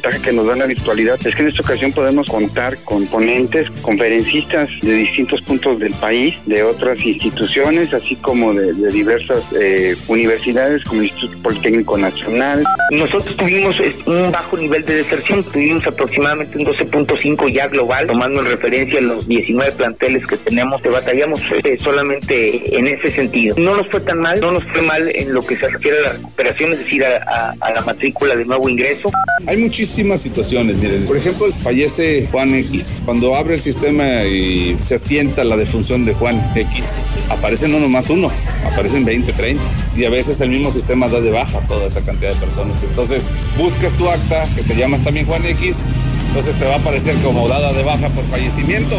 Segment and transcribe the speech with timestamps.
[0.00, 3.70] Ventaja que nos da la virtualidad es que en esta ocasión podemos contar con ponentes,
[3.82, 10.84] conferencistas de distintos puntos del país, de otras instituciones, así como de, diversas eh, universidades
[10.84, 12.64] como el Instituto Politécnico Nacional.
[12.92, 18.40] Nosotros tuvimos eh, un bajo nivel de deserción, tuvimos aproximadamente un 12.5 ya global, tomando
[18.40, 23.54] en referencia los 19 planteles que tenemos, que batallamos eh, solamente en ese sentido.
[23.58, 26.02] No nos fue tan mal, no nos fue mal en lo que se refiere a
[26.02, 29.10] la recuperación, es decir, a, a la matrícula de nuevo ingreso.
[29.46, 29.89] Hay muchísimas
[30.20, 31.04] situaciones, miren.
[31.06, 33.02] Por ejemplo, fallece Juan X.
[33.04, 38.10] Cuando abre el sistema y se asienta la defunción de Juan X, aparecen no nomás
[38.10, 38.30] uno,
[38.72, 39.62] aparecen 20, 30.
[39.96, 42.82] Y a veces el mismo sistema da de baja toda esa cantidad de personas.
[42.82, 43.28] Entonces,
[43.58, 45.96] buscas tu acta, que te llamas también Juan X,
[46.30, 48.96] entonces te va a aparecer como dada de baja por fallecimiento.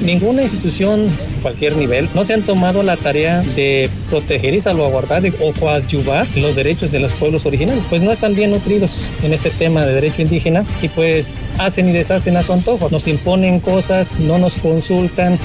[0.00, 1.06] Ninguna institución,
[1.40, 6.56] cualquier nivel, no se han tomado la tarea de proteger y salvaguardar o coadyuvar los
[6.56, 10.22] derechos de los pueblos originales, pues no están bien nutridos en este tema de derecho
[10.22, 12.88] indígena y pues hacen y deshacen a su antojo.
[12.90, 15.38] Nos imponen cosas, no nos consultan.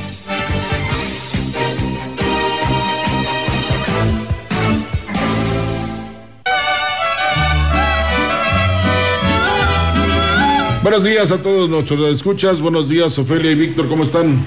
[10.82, 12.60] Buenos días a todos nuestros escuchas.
[12.60, 14.44] Buenos días, Ofelia y Víctor, ¿cómo están?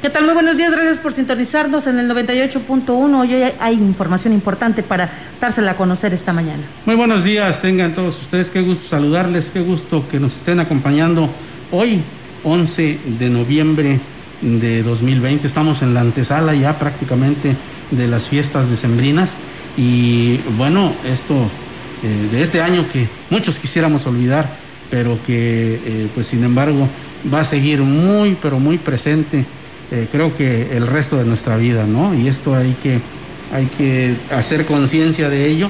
[0.00, 0.24] ¿Qué tal?
[0.24, 3.20] Muy buenos días, gracias por sintonizarnos en el 98.1.
[3.20, 6.62] Hoy hay información importante para dársela a conocer esta mañana.
[6.86, 11.28] Muy buenos días, tengan todos ustedes, qué gusto saludarles, qué gusto que nos estén acompañando
[11.72, 12.00] hoy,
[12.44, 13.98] 11 de noviembre
[14.42, 15.44] de 2020.
[15.44, 17.50] Estamos en la antesala ya prácticamente
[17.90, 19.34] de las fiestas decembrinas
[19.76, 21.34] y bueno, esto
[22.04, 24.62] eh, de este año que muchos quisiéramos olvidar
[24.94, 26.88] pero que eh, pues sin embargo
[27.32, 29.44] va a seguir muy, pero muy presente,
[29.90, 32.14] eh, creo que el resto de nuestra vida, ¿no?
[32.14, 33.00] Y esto hay que,
[33.52, 35.68] hay que hacer conciencia de ello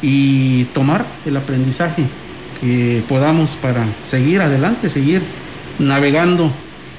[0.00, 2.04] y tomar el aprendizaje
[2.58, 5.20] que podamos para seguir adelante, seguir
[5.78, 6.50] navegando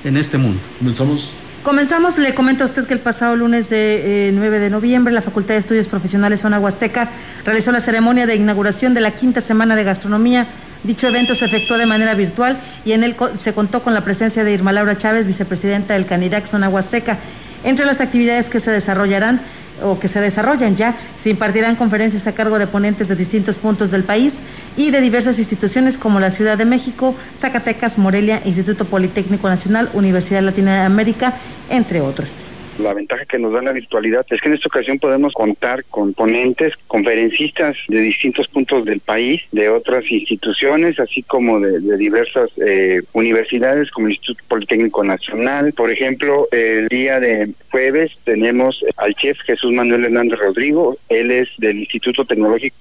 [0.04, 0.60] en este mundo.
[0.78, 1.32] Comenzamos.
[1.64, 5.22] Comenzamos, le comento a usted que el pasado lunes de 9 eh, de noviembre la
[5.22, 7.10] Facultad de Estudios Profesionales Zona Huasteca
[7.44, 10.48] realizó la ceremonia de inauguración de la quinta semana de gastronomía
[10.84, 14.44] Dicho evento se efectuó de manera virtual y en él se contó con la presencia
[14.44, 17.18] de Irma Laura Chávez, vicepresidenta del Canirac Zona Huasteca.
[17.64, 19.42] Entre las actividades que se desarrollarán
[19.84, 23.92] o que se desarrollan ya, se impartirán conferencias a cargo de ponentes de distintos puntos
[23.92, 24.36] del país
[24.78, 30.44] y de diversas instituciones como la Ciudad de México, Zacatecas, Morelia, Instituto Politécnico Nacional, Universidad
[30.44, 31.34] Latinoamérica,
[31.70, 32.50] entre otros.
[32.80, 36.14] La ventaja que nos da la virtualidad es que en esta ocasión podemos contar con
[36.14, 43.02] ponentes, conferencistas de distintos puntos del país, de otras instituciones, así como de, diversas eh,
[43.14, 45.74] universidades como el Instituto Politécnico Nacional.
[45.74, 51.50] Por ejemplo, el día de jueves tenemos al chef Jesús Manuel Hernández Rodrigo, él es
[51.58, 52.76] del Instituto Tecnológico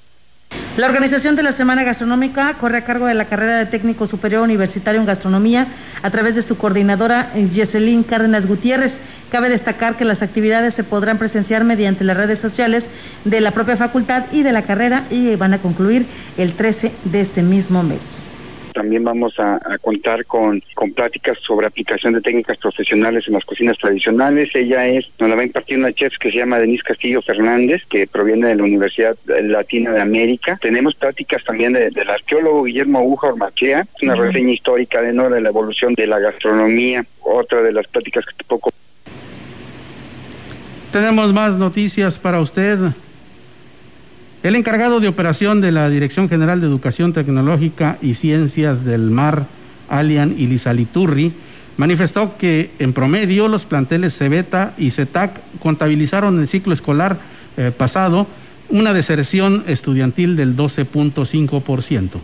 [0.76, 4.43] la organización de la Semana Gastronómica corre a cargo de la carrera de técnico superior
[4.43, 5.69] universitario en gastronomía
[6.02, 9.00] a través de su coordinadora Yeselín Cárdenas Gutiérrez.
[9.31, 12.90] Cabe destacar que las actividades se podrán presenciar mediante las redes sociales
[13.25, 16.06] de la propia facultad y de la carrera y van a concluir
[16.37, 18.36] el 13 de este mismo mes.
[18.76, 23.78] También vamos a, contar con, con pláticas sobre aplicación de técnicas profesionales en las cocinas
[23.78, 24.55] tradicionales.
[24.55, 27.84] Ella es, nos la va a impartir una chef que se llama Denise Castillo Fernández,
[27.88, 30.58] que proviene de la Universidad Latina de América.
[30.61, 35.31] Tenemos pláticas también del arqueólogo Guillermo Aguja Ormachea, una reseña histórica de, ¿no?
[35.31, 37.02] de la evolución de la gastronomía.
[37.22, 38.70] Otra de las pláticas que te poco.
[40.93, 42.79] Tenemos más noticias para usted.
[44.46, 49.48] El encargado de operación de la Dirección General de Educación Tecnológica y Ciencias del Mar,
[49.88, 51.32] Alian Ilizaliturri,
[51.76, 57.19] manifestó que en promedio los planteles Cebeta y CETAC contabilizaron el ciclo escolar
[57.56, 58.28] eh, pasado
[58.69, 62.20] una deserción estudiantil del 12.5%.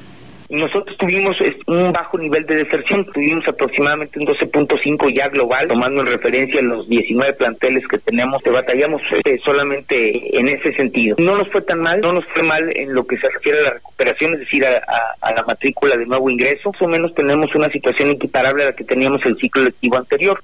[0.52, 6.08] Nosotros tuvimos un bajo nivel de deserción, tuvimos aproximadamente un 12.5 ya global, tomando en
[6.08, 11.16] referencia los 19 planteles que tenemos, que batallamos eh, solamente en ese sentido.
[11.18, 13.62] No nos fue tan mal, no nos fue mal en lo que se refiere a
[13.62, 17.70] la recuperación, es decir, a, la matrícula de nuevo ingreso, más o menos tenemos una
[17.70, 20.38] situación equiparable a la que teníamos el ciclo lectivo anterior.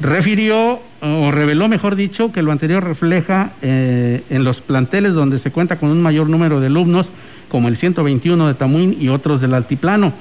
[0.00, 5.52] Refirió o reveló, mejor dicho, que lo anterior refleja eh, en los planteles donde se
[5.52, 7.12] cuenta con un mayor número de alumnos
[7.48, 10.12] como el 121 de Tamuín y otros del Altiplano.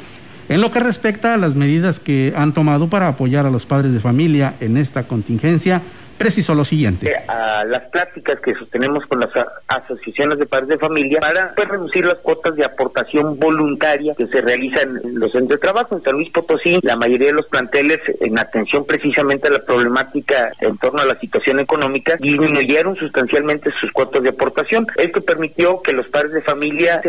[0.50, 3.94] En lo que respecta a las medidas que han tomado para apoyar a los padres
[3.94, 5.81] de familia en esta contingencia,
[6.18, 7.10] precisó lo siguiente.
[7.10, 9.30] Eh, a las pláticas que sostenemos con las
[9.68, 14.42] asociaciones de padres de familia para pues, reducir las cuotas de aportación voluntaria que se
[14.42, 15.95] realizan en los centros de trabajo.
[15.95, 20.51] En San Luis Potosí, la mayoría de los planteles, en atención precisamente a la problemática
[20.60, 24.88] en torno a la situación económica, disminuyeron sustancialmente sus cuotas de aportación.
[24.98, 27.01] Esto permitió que los padres de familia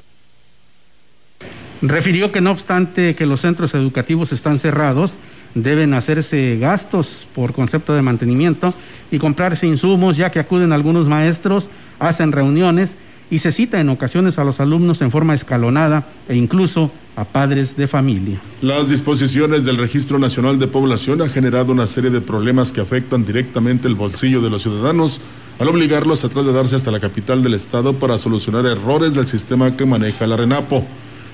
[1.86, 5.18] Refirió que no obstante que los centros educativos están cerrados,
[5.54, 8.74] deben hacerse gastos por concepto de mantenimiento
[9.10, 12.96] y comprarse insumos, ya que acuden algunos maestros, hacen reuniones
[13.30, 17.76] y se cita en ocasiones a los alumnos en forma escalonada e incluso a padres
[17.76, 18.40] de familia.
[18.60, 23.24] Las disposiciones del Registro Nacional de Población han generado una serie de problemas que afectan
[23.24, 25.20] directamente el bolsillo de los ciudadanos
[25.58, 29.86] al obligarlos a trasladarse hasta la capital del estado para solucionar errores del sistema que
[29.86, 30.84] maneja la RENAPO.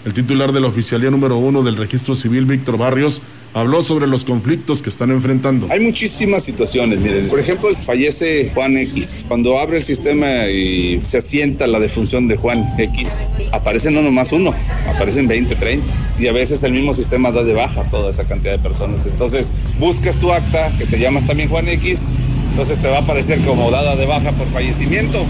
[0.05, 3.23] El titular de la oficialía número uno del registro civil, Víctor Barrios,
[3.55, 5.67] habló sobre los conflictos que están enfrentando.
[5.70, 7.29] Hay muchísimas situaciones, miren.
[7.29, 9.25] Por ejemplo, fallece Juan X.
[9.29, 14.32] Cuando abre el sistema y se asienta la defunción de Juan X, aparecen no nomás
[14.32, 14.55] uno,
[14.94, 15.87] aparecen 20, 30.
[16.19, 19.06] Y a veces el mismo sistema da de baja toda esa cantidad de personas.
[19.06, 22.19] Entonces, buscas tu acta, que te llamas también Juan X,
[22.50, 25.25] entonces te va a aparecer como dada de baja por fallecimiento.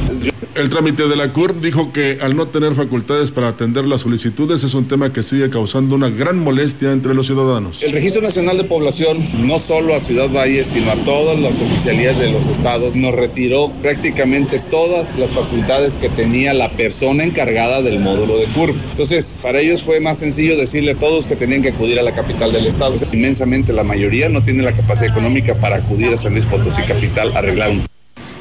[0.54, 4.64] El trámite de la CURP dijo que al no tener facultades para atender las solicitudes
[4.64, 7.82] es un tema que sigue causando una gran molestia entre los ciudadanos.
[7.82, 12.18] El Registro Nacional de Población, no solo a Ciudad Valle, sino a todas las oficialías
[12.18, 18.00] de los estados, nos retiró prácticamente todas las facultades que tenía la persona encargada del
[18.00, 18.74] módulo de CURP.
[18.92, 22.12] Entonces, para ellos fue más sencillo decirle a todos que tenían que acudir a la
[22.12, 22.94] capital del estado.
[23.12, 27.30] Inmensamente la mayoría no tiene la capacidad económica para acudir a San Luis Potosí capital
[27.34, 27.89] a arreglar un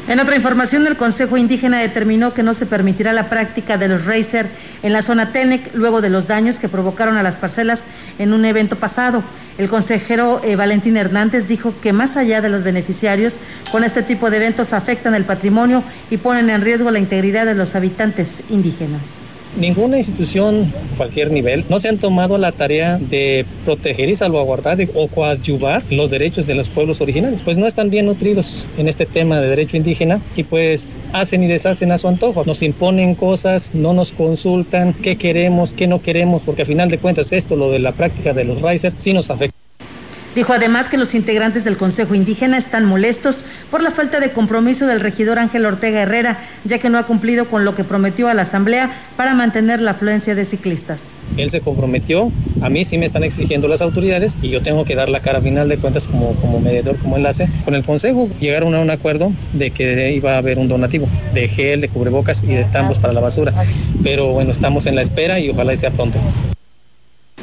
[0.09, 4.07] en otra información, el Consejo Indígena determinó que no se permitirá la práctica de los
[4.07, 4.47] racer
[4.81, 7.83] en la zona TENEC luego de los daños que provocaron a las parcelas
[8.17, 9.23] en un evento pasado.
[9.59, 13.35] El consejero eh, Valentín Hernández dijo que más allá de los beneficiarios,
[13.71, 17.53] con este tipo de eventos afectan el patrimonio y ponen en riesgo la integridad de
[17.53, 19.19] los habitantes indígenas.
[19.59, 25.07] Ninguna institución, cualquier nivel, no se han tomado la tarea de proteger y salvaguardar o
[25.09, 27.41] coadyuvar los derechos de los pueblos originarios.
[27.41, 31.47] Pues no están bien nutridos en este tema de derecho indígena y pues hacen y
[31.47, 32.43] deshacen a su antojo.
[32.45, 36.97] Nos imponen cosas, no nos consultan qué queremos, qué no queremos, porque a final de
[36.97, 39.58] cuentas esto, lo de la práctica de los risers, sí nos afecta.
[40.39, 44.87] Dijo además que los integrantes del Consejo Indígena están molestos por la falta de compromiso
[44.87, 48.33] del regidor Ángel Ortega Herrera, ya que no ha cumplido con lo que prometió a
[48.33, 51.01] la Asamblea para mantener la afluencia de ciclistas.
[51.35, 52.31] Él se comprometió,
[52.61, 55.41] a mí sí me están exigiendo las autoridades y yo tengo que dar la cara
[55.41, 58.29] final de cuentas como, como mediador, como enlace con el Consejo.
[58.39, 62.43] Llegaron a un acuerdo de que iba a haber un donativo de gel, de cubrebocas
[62.43, 63.53] y de tambos para la basura.
[64.03, 66.17] Pero bueno, estamos en la espera y ojalá sea pronto.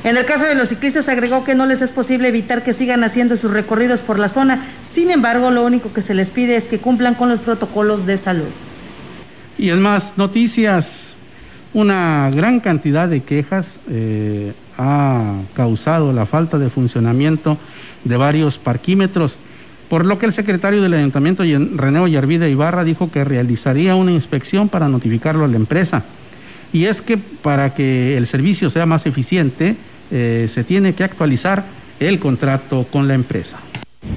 [0.06, 3.02] En el caso de los ciclistas agregó que no les es posible evitar que sigan
[3.02, 6.66] haciendo sus recorridos por la zona, sin embargo lo único que se les pide es
[6.66, 8.46] que cumplan con los protocolos de salud.
[9.58, 11.16] Y en más noticias,
[11.74, 17.58] una gran cantidad de quejas eh, ha causado la falta de funcionamiento
[18.04, 19.40] de varios parquímetros,
[19.88, 24.68] por lo que el secretario del ayuntamiento, René Ollarvide Ibarra, dijo que realizaría una inspección
[24.68, 26.04] para notificarlo a la empresa.
[26.72, 29.76] Y es que para que el servicio sea más eficiente,
[30.10, 31.64] eh, se tiene que actualizar
[32.00, 33.58] el contrato con la empresa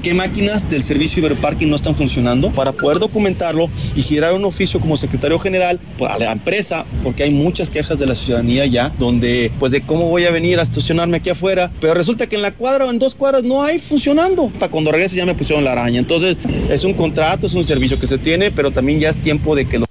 [0.03, 4.79] qué máquinas del servicio Iberparking no están funcionando para poder documentarlo y girar un oficio
[4.79, 9.51] como secretario general a la empresa, porque hay muchas quejas de la ciudadanía ya, donde
[9.60, 12.51] pues de cómo voy a venir a estacionarme aquí afuera, pero resulta que en la
[12.51, 14.50] cuadra o en dos cuadras no hay funcionando.
[14.60, 16.00] Para cuando regrese ya me pusieron la araña.
[16.00, 16.38] Entonces
[16.69, 19.65] es un contrato, es un servicio que se tiene, pero también ya es tiempo de
[19.65, 19.88] que lo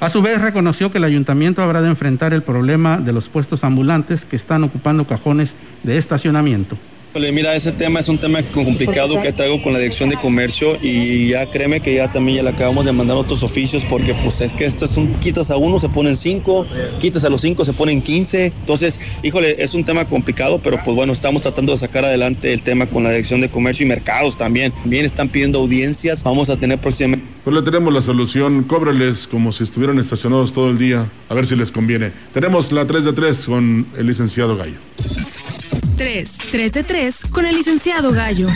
[0.00, 3.64] a su vez reconoció que el ayuntamiento habrá de enfrentar el problema de los puestos
[3.64, 6.76] ambulantes que están ocupando cajones de estacionamiento.
[7.32, 11.30] Mira, ese tema es un tema complicado que traigo con la dirección de comercio y
[11.30, 14.52] ya créeme que ya también ya le acabamos de mandar otros oficios porque pues es
[14.52, 16.64] que esto es un, quitas a uno, se ponen cinco,
[17.00, 18.52] quitas a los cinco, se ponen quince.
[18.60, 22.62] Entonces, híjole, es un tema complicado, pero pues bueno, estamos tratando de sacar adelante el
[22.62, 24.72] tema con la dirección de comercio y mercados también.
[24.84, 27.19] Bien, están pidiendo audiencias, vamos a tener próximamente.
[27.44, 31.46] Pues le tenemos la solución, cóbrales como si estuvieran estacionados todo el día, a ver
[31.46, 32.12] si les conviene.
[32.34, 34.76] Tenemos la 3 de 3 con el licenciado Gallo.
[35.96, 36.38] 3.
[36.50, 38.48] 3 de 3 con el licenciado Gallo.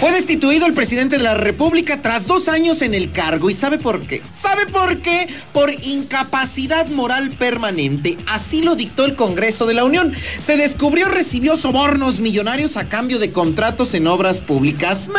[0.00, 3.50] Fue destituido el presidente de la República tras dos años en el cargo.
[3.50, 4.22] ¿Y sabe por qué?
[4.30, 5.28] ¿Sabe por qué?
[5.52, 8.16] Por incapacidad moral permanente.
[8.26, 10.14] Así lo dictó el Congreso de la Unión.
[10.38, 15.10] Se descubrió recibió sobornos millonarios a cambio de contratos en obras públicas.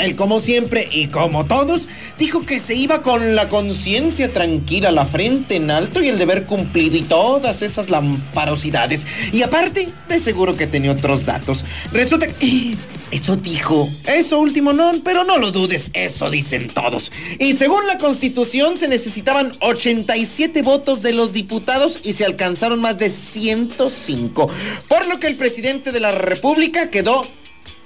[0.00, 1.86] Él, como siempre y como todos,
[2.18, 6.42] dijo que se iba con la conciencia tranquila, la frente en alto y el deber
[6.42, 9.06] cumplido y todas esas lamparosidades.
[9.30, 11.64] Y aparte, de seguro que tenía otros datos.
[11.92, 12.76] Resulta que
[13.14, 13.88] eso dijo.
[14.06, 17.12] Eso último no, pero no lo dudes, eso dicen todos.
[17.38, 22.98] Y según la constitución se necesitaban 87 votos de los diputados y se alcanzaron más
[22.98, 24.50] de 105.
[24.88, 27.24] Por lo que el presidente de la República quedó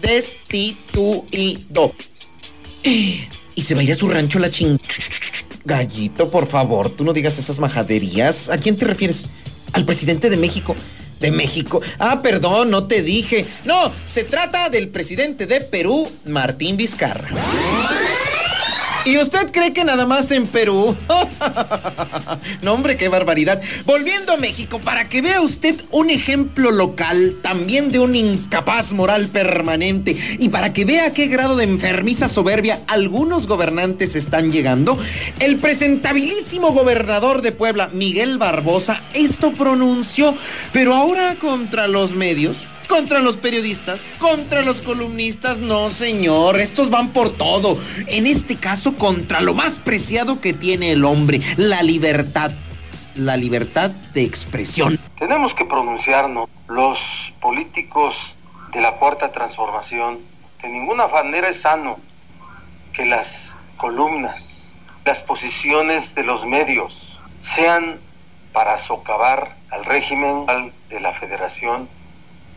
[0.00, 1.92] destituido.
[2.82, 4.78] Y se va a ir a su rancho la ching...
[5.66, 8.48] Gallito, por favor, tú no digas esas majaderías.
[8.48, 9.26] ¿A quién te refieres?
[9.72, 10.74] ¿Al presidente de México?
[11.20, 11.80] De México.
[11.98, 13.46] Ah, perdón, no te dije.
[13.64, 17.28] No, se trata del presidente de Perú, Martín Vizcarra.
[19.08, 20.94] ¿Y usted cree que nada más en Perú?
[22.62, 23.58] no, hombre, qué barbaridad.
[23.86, 29.28] Volviendo a México, para que vea usted un ejemplo local, también de un incapaz moral
[29.28, 34.98] permanente, y para que vea a qué grado de enfermiza soberbia algunos gobernantes están llegando,
[35.40, 40.34] el presentabilísimo gobernador de Puebla, Miguel Barbosa, esto pronunció,
[40.74, 47.10] pero ahora contra los medios contra los periodistas, contra los columnistas, no señor, estos van
[47.10, 47.78] por todo.
[48.06, 52.50] En este caso, contra lo más preciado que tiene el hombre, la libertad.
[53.14, 54.98] La libertad de expresión.
[55.18, 56.98] Tenemos que pronunciarnos, los
[57.40, 58.16] políticos
[58.72, 60.18] de la cuarta transformación,
[60.62, 61.98] de ninguna manera es sano
[62.92, 63.26] que las
[63.76, 64.36] columnas,
[65.04, 67.18] las posiciones de los medios
[67.54, 67.98] sean
[68.52, 70.46] para socavar al régimen
[70.88, 71.88] de la federación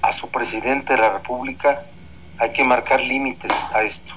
[0.01, 1.83] a su presidente de la República,
[2.37, 4.13] hay que marcar límites a esto.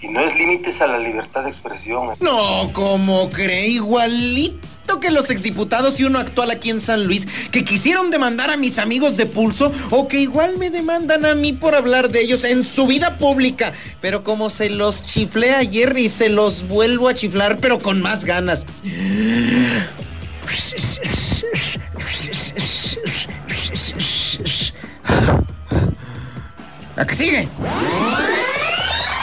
[0.00, 2.08] Y no es límites a la libertad de expresión.
[2.20, 7.64] No, como cree igualito que los exdiputados y uno actual aquí en San Luis que
[7.64, 11.74] quisieron demandar a mis amigos de pulso o que igual me demandan a mí por
[11.74, 13.72] hablar de ellos en su vida pública.
[14.00, 18.24] Pero como se los chiflé ayer y se los vuelvo a chiflar, pero con más
[18.24, 18.66] ganas.
[26.96, 27.48] ¿A qué sigue?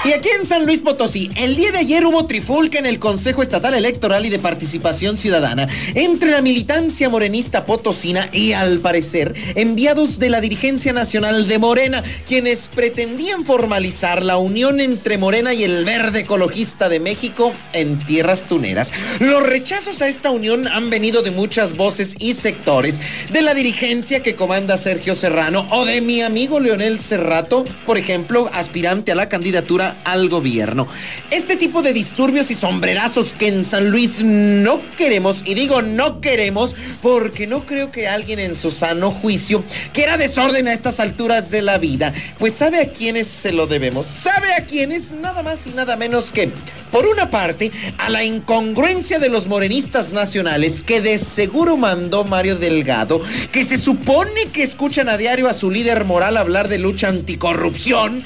[0.05, 3.43] Y aquí en San Luis Potosí, el día de ayer hubo trifulca en el Consejo
[3.43, 10.17] Estatal Electoral y de Participación Ciudadana entre la militancia morenista potosina y, al parecer, enviados
[10.17, 15.83] de la dirigencia nacional de Morena, quienes pretendían formalizar la unión entre Morena y el
[15.83, 18.93] verde ecologista de México en tierras tuneras.
[19.19, 23.01] Los rechazos a esta unión han venido de muchas voces y sectores,
[23.33, 28.49] de la dirigencia que comanda Sergio Serrano o de mi amigo Leonel Serrato, por ejemplo,
[28.53, 30.87] aspirante a la candidatura al gobierno.
[31.31, 36.21] Este tipo de disturbios y sombrerazos que en San Luis no queremos, y digo no
[36.21, 41.51] queremos porque no creo que alguien en su sano juicio quiera desorden a estas alturas
[41.51, 45.67] de la vida, pues sabe a quiénes se lo debemos, sabe a quiénes nada más
[45.67, 46.51] y nada menos que
[46.91, 52.55] por una parte, a la incongruencia de los morenistas nacionales que de seguro mandó Mario
[52.55, 57.09] Delgado, que se supone que escuchan a diario a su líder moral hablar de lucha
[57.09, 58.23] anticorrupción.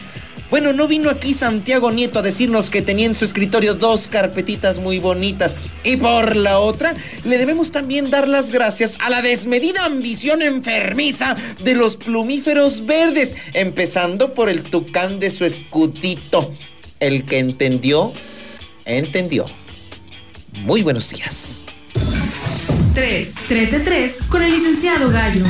[0.54, 4.78] Bueno, no vino aquí Santiago Nieto a decirnos que tenía en su escritorio dos carpetitas
[4.78, 5.58] muy bonitas.
[5.84, 6.94] Y por la otra,
[7.24, 13.36] le debemos también dar las gracias a la desmedida ambición enfermiza de los plumíferos verdes,
[13.54, 16.54] empezando por el tucán de su escudito.
[17.00, 18.14] El que entendió
[18.86, 19.48] entendió.
[20.66, 21.64] Muy buenos días.
[22.94, 25.48] 3, 3 de 3 con el licenciado Gallo.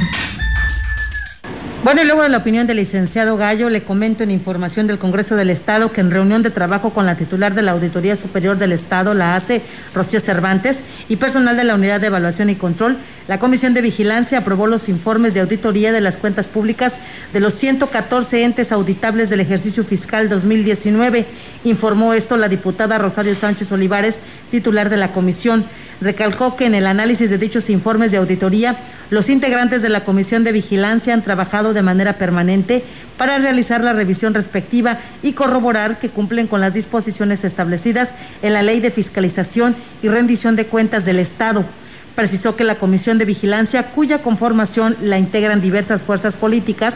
[1.84, 5.36] Bueno, y luego de la opinión del licenciado Gallo, le comento en información del Congreso
[5.36, 8.72] del Estado que en reunión de trabajo con la titular de la Auditoría Superior del
[8.72, 9.62] Estado, la ACE,
[9.94, 12.96] Rocío Cervantes, y personal de la Unidad de Evaluación y Control,
[13.28, 16.94] la Comisión de Vigilancia aprobó los informes de auditoría de las cuentas públicas
[17.34, 21.25] de los 114 entes auditables del ejercicio fiscal 2019.
[21.66, 24.20] Informó esto la diputada Rosario Sánchez Olivares,
[24.52, 25.66] titular de la comisión.
[26.00, 28.78] Recalcó que en el análisis de dichos informes de auditoría,
[29.10, 32.84] los integrantes de la Comisión de Vigilancia han trabajado de manera permanente
[33.18, 38.62] para realizar la revisión respectiva y corroborar que cumplen con las disposiciones establecidas en la
[38.62, 41.65] Ley de Fiscalización y Rendición de Cuentas del Estado.
[42.15, 46.96] Precisó que la Comisión de Vigilancia, cuya conformación la integran diversas fuerzas políticas,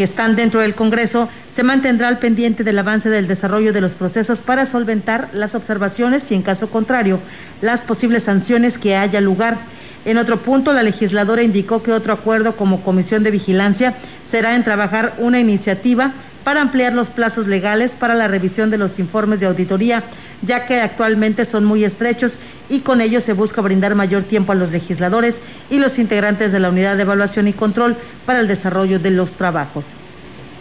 [0.00, 3.94] que están dentro del Congreso, se mantendrá al pendiente del avance del desarrollo de los
[3.94, 7.20] procesos para solventar las observaciones y, en caso contrario,
[7.60, 9.58] las posibles sanciones que haya lugar.
[10.04, 14.64] En otro punto, la legisladora indicó que otro acuerdo como comisión de vigilancia será en
[14.64, 16.14] trabajar una iniciativa
[16.44, 20.02] para ampliar los plazos legales para la revisión de los informes de auditoría,
[20.40, 22.38] ya que actualmente son muy estrechos
[22.70, 25.36] y con ello se busca brindar mayor tiempo a los legisladores
[25.70, 29.34] y los integrantes de la Unidad de Evaluación y Control para el desarrollo de los
[29.34, 29.84] trabajos.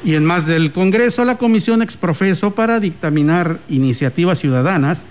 [0.04, 5.06] Y en más del Congreso, la Comisión Exprofeso para dictaminar iniciativas ciudadanas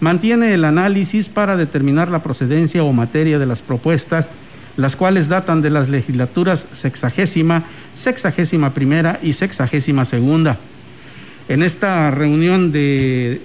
[0.00, 4.30] mantiene el análisis para determinar la procedencia o materia de las propuestas
[4.76, 7.64] las cuales datan de las legislaturas sexagésima,
[7.94, 10.58] sexagésima primera y sexagésima segunda.
[11.48, 13.42] En esta reunión de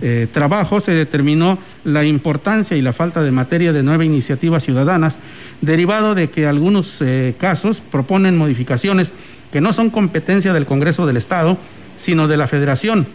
[0.00, 5.18] eh, trabajo se determinó la importancia y la falta de materia de nueve iniciativas ciudadanas,
[5.60, 9.12] derivado de que algunos eh, casos proponen modificaciones
[9.50, 11.56] que no son competencia del Congreso del Estado,
[11.96, 13.06] sino de la Federación.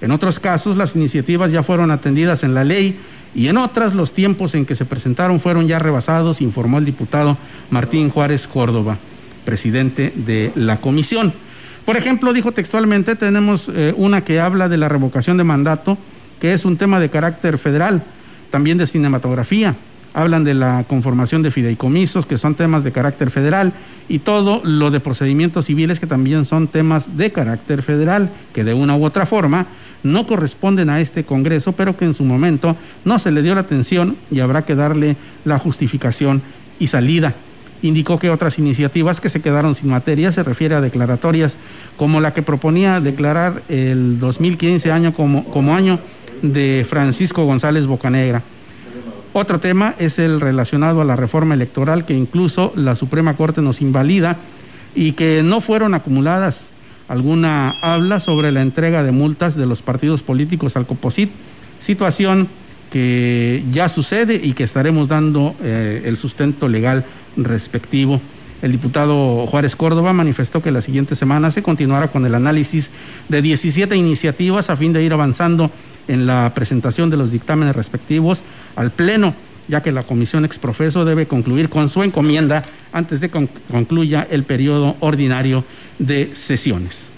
[0.00, 2.98] En otros casos, las iniciativas ya fueron atendidas en la ley
[3.34, 7.36] y en otras los tiempos en que se presentaron fueron ya rebasados, informó el diputado
[7.70, 8.98] Martín Juárez Córdoba,
[9.44, 11.32] presidente de la comisión.
[11.84, 15.98] Por ejemplo, dijo textualmente, tenemos eh, una que habla de la revocación de mandato,
[16.40, 18.02] que es un tema de carácter federal,
[18.50, 19.76] también de cinematografía.
[20.12, 23.72] Hablan de la conformación de fideicomisos, que son temas de carácter federal,
[24.08, 28.74] y todo lo de procedimientos civiles, que también son temas de carácter federal, que de
[28.74, 29.66] una u otra forma
[30.02, 33.62] no corresponden a este Congreso, pero que en su momento no se le dio la
[33.62, 36.42] atención y habrá que darle la justificación
[36.78, 37.34] y salida.
[37.82, 41.56] Indicó que otras iniciativas que se quedaron sin materia se refiere a declaratorias
[41.96, 45.98] como la que proponía declarar el 2015 año como, como año
[46.42, 48.42] de Francisco González Bocanegra.
[49.32, 53.80] Otro tema es el relacionado a la reforma electoral que incluso la Suprema Corte nos
[53.80, 54.36] invalida
[54.94, 56.72] y que no fueron acumuladas
[57.10, 61.28] alguna habla sobre la entrega de multas de los partidos políticos al COPOSIT,
[61.80, 62.46] situación
[62.92, 67.04] que ya sucede y que estaremos dando eh, el sustento legal
[67.36, 68.20] respectivo.
[68.62, 72.92] El diputado Juárez Córdoba manifestó que la siguiente semana se continuará con el análisis
[73.28, 75.72] de 17 iniciativas a fin de ir avanzando
[76.06, 78.44] en la presentación de los dictámenes respectivos
[78.76, 79.34] al Pleno,
[79.70, 84.44] ya que la comisión exprofeso debe concluir con su encomienda antes de que concluya el
[84.44, 85.64] periodo ordinario
[85.98, 87.10] de sesiones.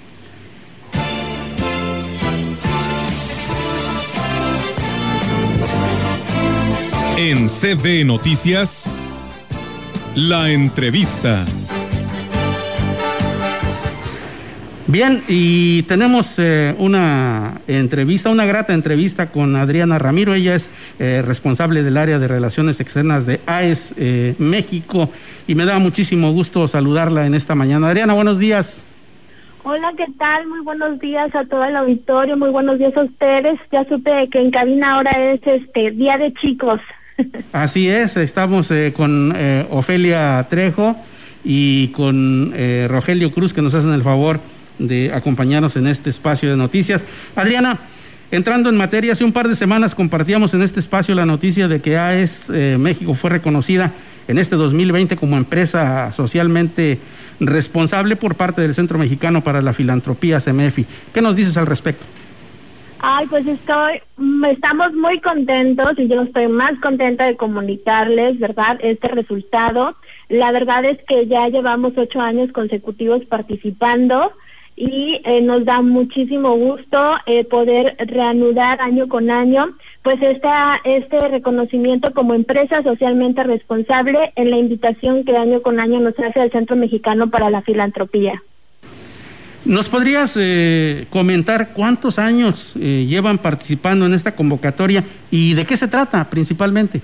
[7.16, 8.94] En CB Noticias,
[10.14, 11.44] la entrevista.
[14.92, 20.34] Bien, y tenemos eh, una entrevista, una grata entrevista con Adriana Ramiro.
[20.34, 25.08] Ella es eh, responsable del área de relaciones externas de AES eh, México
[25.46, 27.88] y me da muchísimo gusto saludarla en esta mañana.
[27.88, 28.84] Adriana, buenos días.
[29.62, 30.46] Hola, ¿qué tal?
[30.46, 33.58] Muy buenos días a todo el auditorio, muy buenos días a ustedes.
[33.72, 36.82] Ya supe que en cabina ahora es este Día de Chicos.
[37.54, 39.34] Así es, estamos con
[39.70, 40.96] Ofelia Trejo
[41.44, 42.52] y con
[42.88, 44.38] Rogelio Cruz que nos hacen el favor
[44.78, 47.04] de acompañarnos en este espacio de noticias.
[47.36, 47.78] Adriana,
[48.30, 51.80] entrando en materia, hace un par de semanas compartíamos en este espacio la noticia de
[51.80, 53.92] que AES eh, México fue reconocida
[54.28, 56.98] en este 2020 como empresa socialmente
[57.40, 60.86] responsable por parte del Centro Mexicano para la Filantropía, CMFI.
[61.12, 62.04] ¿Qué nos dices al respecto?
[63.04, 68.78] Ay, pues estoy, mm, estamos muy contentos y yo estoy más contenta de comunicarles, ¿verdad?,
[68.80, 69.96] este resultado.
[70.28, 74.32] La verdad es que ya llevamos ocho años consecutivos participando
[74.82, 81.28] y eh, nos da muchísimo gusto eh, poder reanudar año con año pues esta, este
[81.28, 86.50] reconocimiento como empresa socialmente responsable en la invitación que año con año nos hace el
[86.50, 88.42] Centro Mexicano para la Filantropía.
[89.64, 95.86] ¿Nos podrías eh, comentar cuántos años llevan participando en esta convocatoria y de qué se
[95.86, 97.00] trata principalmente?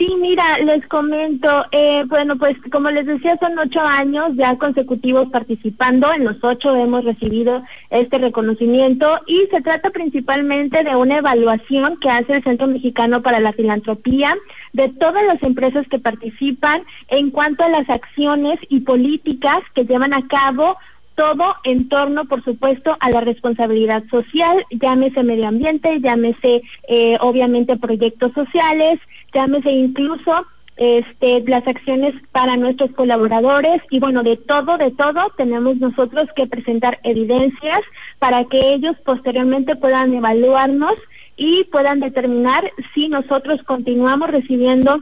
[0.00, 5.28] Sí, mira, les comento, eh, bueno, pues como les decía, son ocho años ya consecutivos
[5.28, 11.98] participando, en los ocho hemos recibido este reconocimiento y se trata principalmente de una evaluación
[12.00, 14.34] que hace el Centro Mexicano para la Filantropía
[14.72, 20.14] de todas las empresas que participan en cuanto a las acciones y políticas que llevan
[20.14, 20.78] a cabo
[21.20, 27.76] todo en torno, por supuesto, a la responsabilidad social, llámese medio ambiente, llámese eh, obviamente
[27.76, 28.98] proyectos sociales,
[29.34, 30.46] llámese incluso
[30.78, 33.82] este, las acciones para nuestros colaboradores.
[33.90, 37.80] Y bueno, de todo, de todo, tenemos nosotros que presentar evidencias
[38.18, 40.94] para que ellos posteriormente puedan evaluarnos
[41.36, 45.00] y puedan determinar si nosotros continuamos recibiendo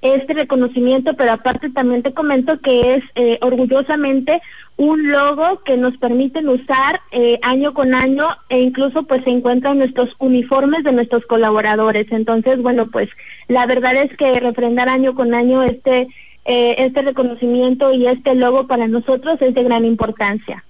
[0.00, 4.40] este reconocimiento, pero aparte también te comento que es eh, orgullosamente
[4.76, 9.78] un logo que nos permiten usar eh, año con año e incluso pues se encuentran
[9.78, 12.06] nuestros uniformes de nuestros colaboradores.
[12.10, 13.08] Entonces, bueno, pues
[13.48, 16.08] la verdad es que refrendar año con año este
[16.44, 20.62] eh, este reconocimiento y este logo para nosotros es de gran importancia.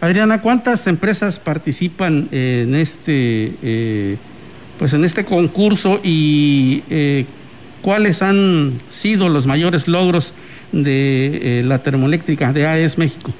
[0.00, 4.18] Adriana, ¿cuántas empresas participan en este
[4.78, 6.82] pues en este concurso y
[7.82, 10.34] ¿Cuáles han sido los mayores logros
[10.72, 13.30] de eh, la termoeléctrica de AES México?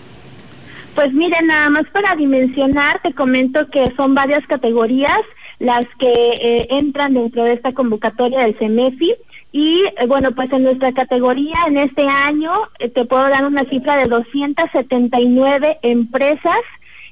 [0.95, 5.21] Pues miren, nada más para dimensionar, te comento que son varias categorías
[5.59, 9.15] las que eh, entran dentro de esta convocatoria del CEMEFI.
[9.53, 12.53] Y eh, bueno, pues en nuestra categoría en este año
[12.95, 16.61] te puedo dar una cifra de 279 empresas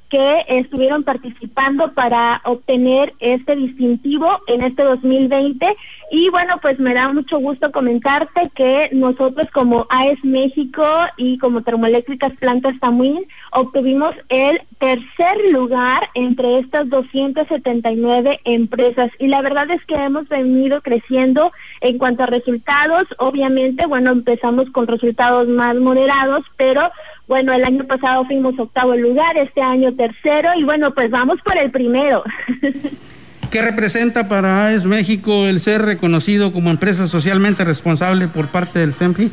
[0.08, 5.76] que estuvieron participando para obtener este distintivo en este 2020
[6.10, 10.84] y bueno pues me da mucho gusto comentarte que nosotros como AES México
[11.18, 19.10] y como Termoeléctricas Plantas Tamuín obtuvimos el tercer lugar entre estas 279 empresas.
[19.18, 23.04] Y la verdad es que hemos venido creciendo en cuanto a resultados.
[23.18, 26.90] Obviamente bueno empezamos con resultados más moderados pero
[27.28, 31.58] bueno, el año pasado fuimos octavo lugar, este año tercero y bueno, pues vamos por
[31.58, 32.24] el primero.
[33.50, 38.92] ¿Qué representa para AES México el ser reconocido como empresa socialmente responsable por parte del
[38.92, 39.30] CEMPI?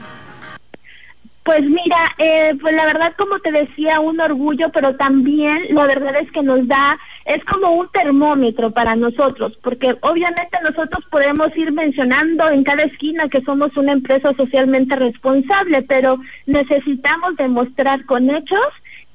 [1.45, 6.15] Pues mira, eh, pues la verdad, como te decía, un orgullo, pero también la verdad
[6.19, 11.71] es que nos da, es como un termómetro para nosotros, porque obviamente nosotros podemos ir
[11.71, 18.65] mencionando en cada esquina que somos una empresa socialmente responsable, pero necesitamos demostrar con hechos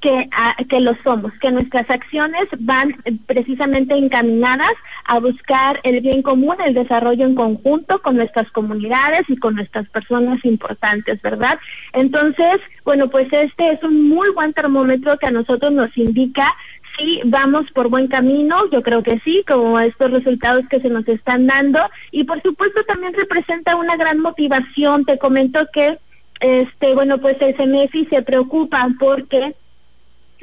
[0.01, 0.29] que,
[0.67, 2.95] que lo somos, que nuestras acciones van
[3.27, 4.73] precisamente encaminadas
[5.05, 9.87] a buscar el bien común, el desarrollo en conjunto con nuestras comunidades y con nuestras
[9.89, 11.59] personas importantes, ¿verdad?
[11.93, 16.51] Entonces, bueno, pues este es un muy buen termómetro que a nosotros nos indica
[16.97, 21.07] si vamos por buen camino, yo creo que sí, como estos resultados que se nos
[21.07, 21.79] están dando
[22.11, 25.05] y por supuesto también representa una gran motivación.
[25.05, 25.97] Te comento que
[26.41, 29.53] este, bueno, pues el CEMEFI se preocupa porque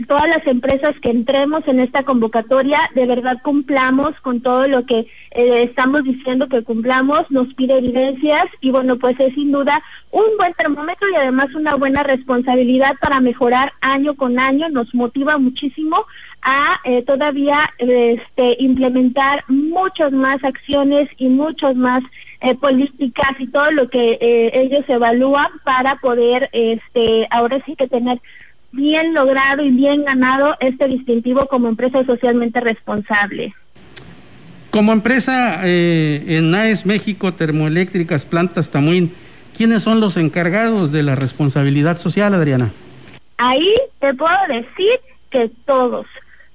[0.06, 5.00] todas las empresas que entremos en esta convocatoria de verdad cumplamos con todo lo que
[5.32, 10.24] eh, estamos diciendo que cumplamos, nos pide evidencias y bueno, pues es sin duda un
[10.38, 16.06] buen termómetro y además una buena responsabilidad para mejorar año con año, nos motiva muchísimo
[16.42, 22.02] a eh, todavía este, implementar muchas más acciones y muchas más
[22.40, 24.16] eh, políticas y todo lo que
[24.54, 28.20] ellos evalúan para poder este ahora sí que tener
[28.72, 33.54] bien logrado y bien ganado este distintivo como empresa socialmente responsable.
[34.70, 39.12] Como empresa eh, en AES México, Termoeléctricas, Plantas Tamuín,
[39.56, 42.70] ¿quiénes son los encargados de la responsabilidad social, Adriana?
[43.38, 45.00] Ahí te puedo decir
[45.30, 46.06] que todos,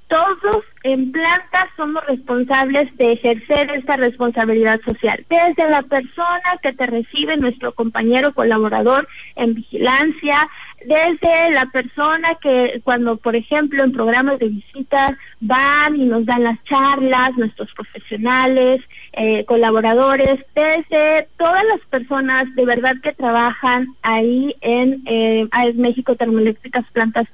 [0.08, 5.26] todos en plantas somos responsables de ejercer esta responsabilidad social.
[5.30, 10.50] Desde la persona que te recibe, nuestro compañero colaborador en vigilancia,
[10.86, 16.44] desde la persona que cuando, por ejemplo, en programas de visita van y nos dan
[16.44, 18.82] las charlas, nuestros profesionales,
[19.14, 26.86] eh, colaboradores, desde todas las personas de verdad que trabajan ahí en eh, México Termoeléctricas
[26.92, 27.28] Plantas.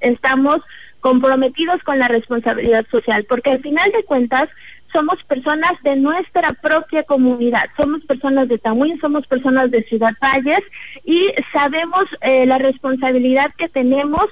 [0.00, 0.60] Estamos
[1.00, 4.48] comprometidos con la responsabilidad social, porque al final de cuentas
[4.94, 10.62] somos personas de nuestra propia comunidad, somos personas de Tamuín, somos personas de Ciudad Valles
[11.04, 14.26] y sabemos eh, la responsabilidad que tenemos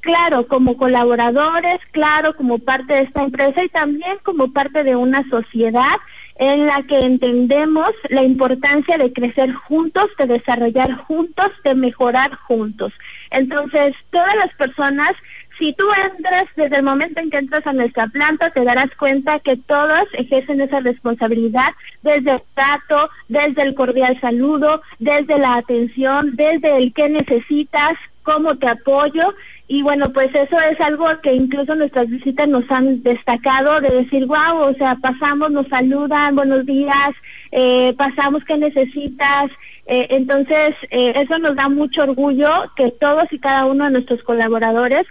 [0.00, 5.28] claro, como colaboradores, claro, como parte de esta empresa y también como parte de una
[5.28, 5.96] sociedad
[6.36, 12.92] en la que entendemos la importancia de crecer juntos, de desarrollar juntos, de mejorar juntos.
[13.30, 15.12] Entonces, todas las personas
[15.60, 19.38] si tú entras, desde el momento en que entras a nuestra planta, te darás cuenta
[19.40, 21.70] que todos ejercen esa responsabilidad
[22.02, 27.92] desde el trato, desde el cordial saludo, desde la atención, desde el qué necesitas,
[28.22, 29.34] cómo te apoyo.
[29.68, 34.26] Y bueno, pues eso es algo que incluso nuestras visitas nos han destacado de decir,
[34.26, 37.10] wow, o sea, pasamos, nos saludan, buenos días,
[37.52, 39.50] eh, pasamos, ¿qué necesitas?
[39.86, 44.22] Eh, entonces, eh, eso nos da mucho orgullo que todos y cada uno de nuestros
[44.22, 45.06] colaboradores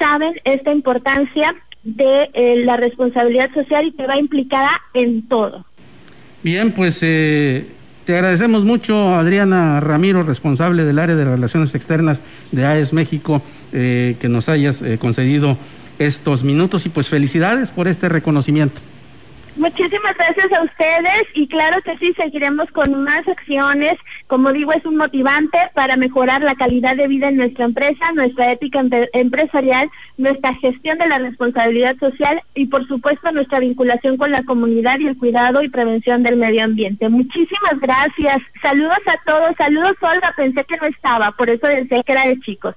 [0.00, 5.64] saben esta importancia de eh, la responsabilidad social y que va implicada en todo.
[6.42, 7.66] Bien, pues eh,
[8.04, 14.16] te agradecemos mucho, Adriana Ramiro, responsable del área de Relaciones Externas de AES México, eh,
[14.20, 15.56] que nos hayas concedido
[15.98, 18.80] estos minutos y pues felicidades por este reconocimiento.
[19.60, 23.92] Muchísimas gracias a ustedes y claro que sí, seguiremos con más acciones.
[24.26, 28.52] Como digo, es un motivante para mejorar la calidad de vida en nuestra empresa, nuestra
[28.52, 34.44] ética empresarial, nuestra gestión de la responsabilidad social y por supuesto nuestra vinculación con la
[34.44, 37.10] comunidad y el cuidado y prevención del medio ambiente.
[37.10, 38.38] Muchísimas gracias.
[38.62, 39.54] Saludos a todos.
[39.58, 40.32] Saludos, Olga.
[40.38, 42.74] Pensé que no estaba, por eso decía que era de chicos.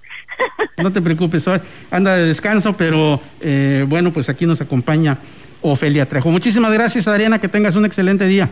[0.81, 1.47] No te preocupes,
[1.91, 5.17] anda de descanso, pero eh, bueno, pues aquí nos acompaña
[5.63, 6.29] Ofelia Trejo.
[6.29, 8.49] Muchísimas gracias, Adriana, que tengas un excelente día.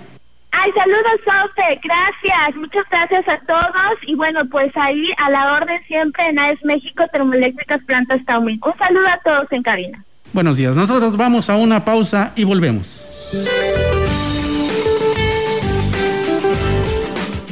[0.51, 5.81] Ay, saludos, Sofe, gracias, muchas gracias a todos y bueno, pues ahí a la orden
[5.87, 8.59] siempre en AES México Termoeléctricas Plantas Taumín.
[8.63, 10.03] Un saludo a todos en cabina.
[10.33, 13.07] Buenos días, nosotros vamos a una pausa y volvemos.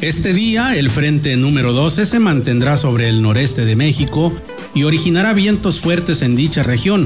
[0.02, 4.34] Este día, el frente número 12 se mantendrá sobre el noreste de México
[4.74, 7.06] y originará vientos fuertes en dicha región,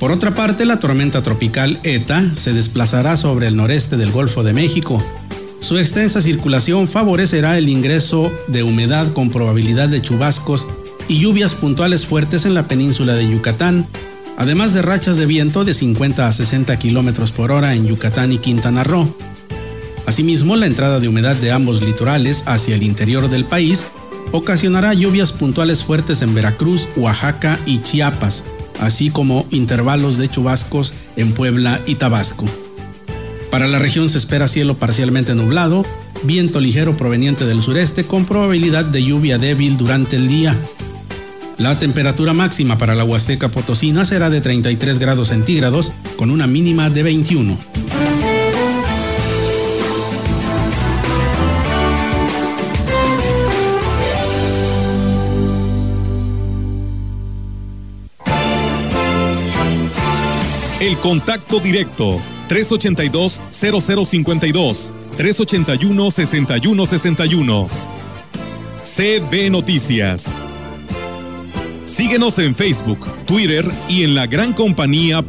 [0.00, 4.52] por otra parte, la tormenta tropical ETA se desplazará sobre el noreste del Golfo de
[4.52, 5.02] México.
[5.60, 10.66] Su extensa circulación favorecerá el ingreso de humedad con probabilidad de chubascos
[11.08, 13.86] y lluvias puntuales fuertes en la península de Yucatán,
[14.36, 18.38] además de rachas de viento de 50 a 60 kilómetros por hora en Yucatán y
[18.38, 19.14] Quintana Roo.
[20.06, 23.86] Asimismo, la entrada de humedad de ambos litorales hacia el interior del país
[24.32, 28.44] ocasionará lluvias puntuales fuertes en Veracruz, Oaxaca y Chiapas,
[28.80, 32.46] así como intervalos de chubascos en Puebla y Tabasco.
[33.50, 35.84] Para la región se espera cielo parcialmente nublado,
[36.24, 40.58] viento ligero proveniente del sureste con probabilidad de lluvia débil durante el día.
[41.56, 46.90] La temperatura máxima para la Huasteca Potosina será de 33 grados centígrados con una mínima
[46.90, 47.56] de 21.
[60.84, 62.20] El contacto directo
[62.50, 67.68] 382-0052, 381-6161.
[68.82, 70.34] CB Noticias.
[71.84, 75.24] Síguenos en Facebook, Twitter y en la gran compañía.mx.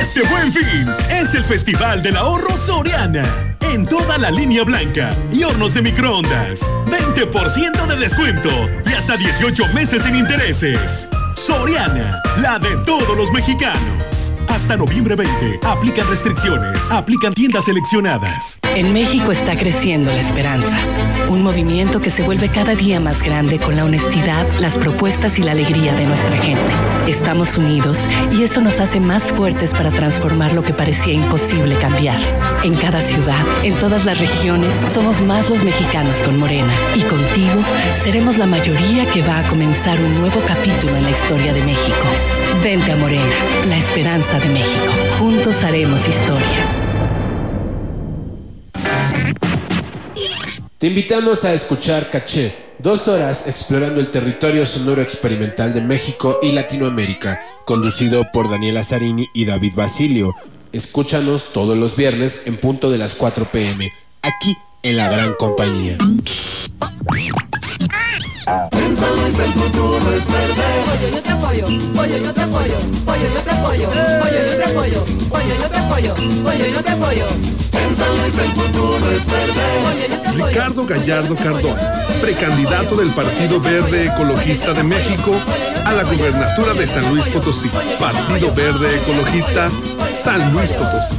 [0.00, 5.44] Este buen fin es el Festival del Ahorro Soriana en toda la línea blanca y
[5.44, 6.60] hornos de microondas.
[6.86, 8.50] 20% de descuento
[8.84, 11.08] y hasta 18 meses sin intereses.
[11.36, 14.29] Soriana, la de todos los mexicanos.
[14.48, 15.60] Hasta noviembre 20.
[15.66, 16.90] Aplican restricciones.
[16.90, 18.58] Aplican tiendas seleccionadas.
[18.76, 20.76] En México está creciendo la esperanza.
[21.28, 25.42] Un movimiento que se vuelve cada día más grande con la honestidad, las propuestas y
[25.42, 26.72] la alegría de nuestra gente.
[27.06, 27.96] Estamos unidos
[28.32, 32.20] y eso nos hace más fuertes para transformar lo que parecía imposible cambiar.
[32.62, 36.72] En cada ciudad, en todas las regiones, somos más los mexicanos con Morena.
[36.94, 37.62] Y contigo
[38.04, 42.39] seremos la mayoría que va a comenzar un nuevo capítulo en la historia de México.
[42.62, 43.34] Vente a Morena,
[43.66, 44.92] la esperanza de México.
[45.18, 46.66] Juntos haremos historia.
[50.76, 56.52] Te invitamos a escuchar Caché, dos horas explorando el territorio sonoro experimental de México y
[56.52, 60.34] Latinoamérica, conducido por Daniela Zarini y David Basilio.
[60.72, 63.90] Escúchanos todos los viernes en punto de las 4 pm,
[64.22, 65.96] aquí en la gran compañía.
[69.30, 70.64] En San Luis el futuro es verde.
[70.90, 71.66] Pollo, yo te apoyo.
[71.94, 72.74] Pollo, yo te apoyo.
[73.06, 73.88] Pollo, yo te apoyo.
[73.88, 75.04] Pollo, yo te apoyo.
[75.30, 76.14] Pollo, yo te apoyo.
[76.42, 77.26] Pollo, yo te apoyo.
[77.72, 80.46] En San Luis el futuro es verde.
[80.46, 81.76] Ricardo Gallardo Cardón,
[82.20, 85.32] precandidato del Partido Verde Ecologista de México
[85.84, 87.70] a la gubernatura de San Luis Potosí.
[88.00, 89.70] Partido Verde Ecologista,
[90.22, 91.14] San Luis Potosí.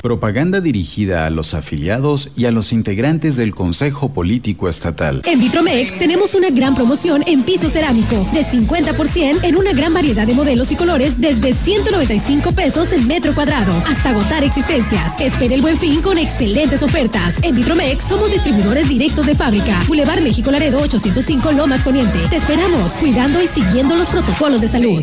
[0.00, 5.22] Propaganda dirigida a los afiliados y a los integrantes del Consejo Político Estatal.
[5.24, 10.26] En Vitromex tenemos una gran promoción en piso cerámico de 50% en una gran variedad
[10.26, 15.18] de modelos y colores desde 195 pesos el metro cuadrado hasta agotar existencias.
[15.20, 17.34] Espera el buen fin con excelentes ofertas.
[17.42, 19.82] En Vitromex somos distribuidores directos de fábrica.
[19.86, 22.18] Boulevard México Laredo 805 Lomas Poniente.
[22.28, 25.02] Te esperamos cuidando y siguiendo los protocolos de salud.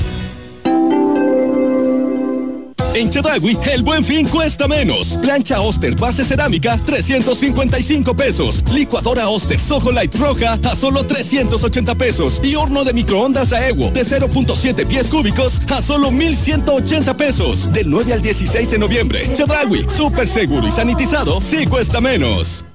[3.01, 5.17] En Chedragui, el buen fin cuesta menos.
[5.23, 8.63] Plancha Oster base cerámica, 355 pesos.
[8.71, 12.39] Licuadora Oster Soho Light roja a solo 380 pesos.
[12.43, 17.73] Y horno de microondas Aewo de 0.7 pies cúbicos a solo 1180 pesos.
[17.73, 19.27] Del 9 al 16 de noviembre.
[19.33, 22.65] Chedragui, súper seguro y sanitizado, sí cuesta menos.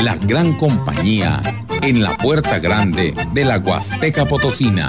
[0.00, 1.42] La gran compañía
[1.82, 4.88] en la puerta grande de la Huasteca Potosina.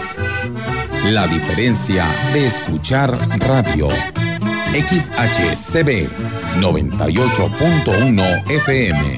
[1.05, 3.87] la diferencia de escuchar radio.
[4.71, 6.07] XHCB
[6.59, 9.17] 98.1 FM.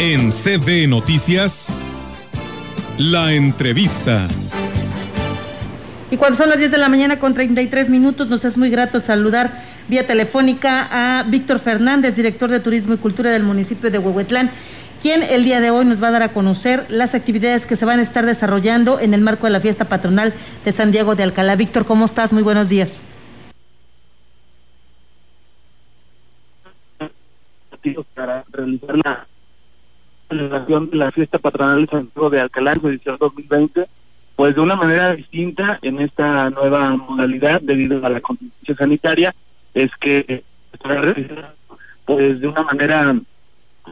[0.00, 1.68] En CB Noticias,
[2.98, 4.26] la entrevista.
[6.10, 8.98] Y cuando son las 10 de la mañana con 33 minutos, nos es muy grato
[9.00, 14.50] saludar vía telefónica a Víctor Fernández, director de Turismo y Cultura del municipio de Huehuetlán,
[15.00, 17.84] quien el día de hoy nos va a dar a conocer las actividades que se
[17.84, 20.32] van a estar desarrollando en el marco de la fiesta patronal
[20.64, 21.56] de San Diego de Alcalá.
[21.56, 22.32] Víctor, ¿cómo estás?
[22.32, 23.04] Muy buenos días.
[28.14, 29.26] para realizar la
[30.28, 33.86] celebración de la fiesta patronal de Santiago de Alcalá en edición 2020,
[34.36, 39.34] pues de una manera distinta en esta nueva modalidad debido a la contingencia sanitaria,
[39.74, 40.42] es que
[42.04, 43.16] pues de una manera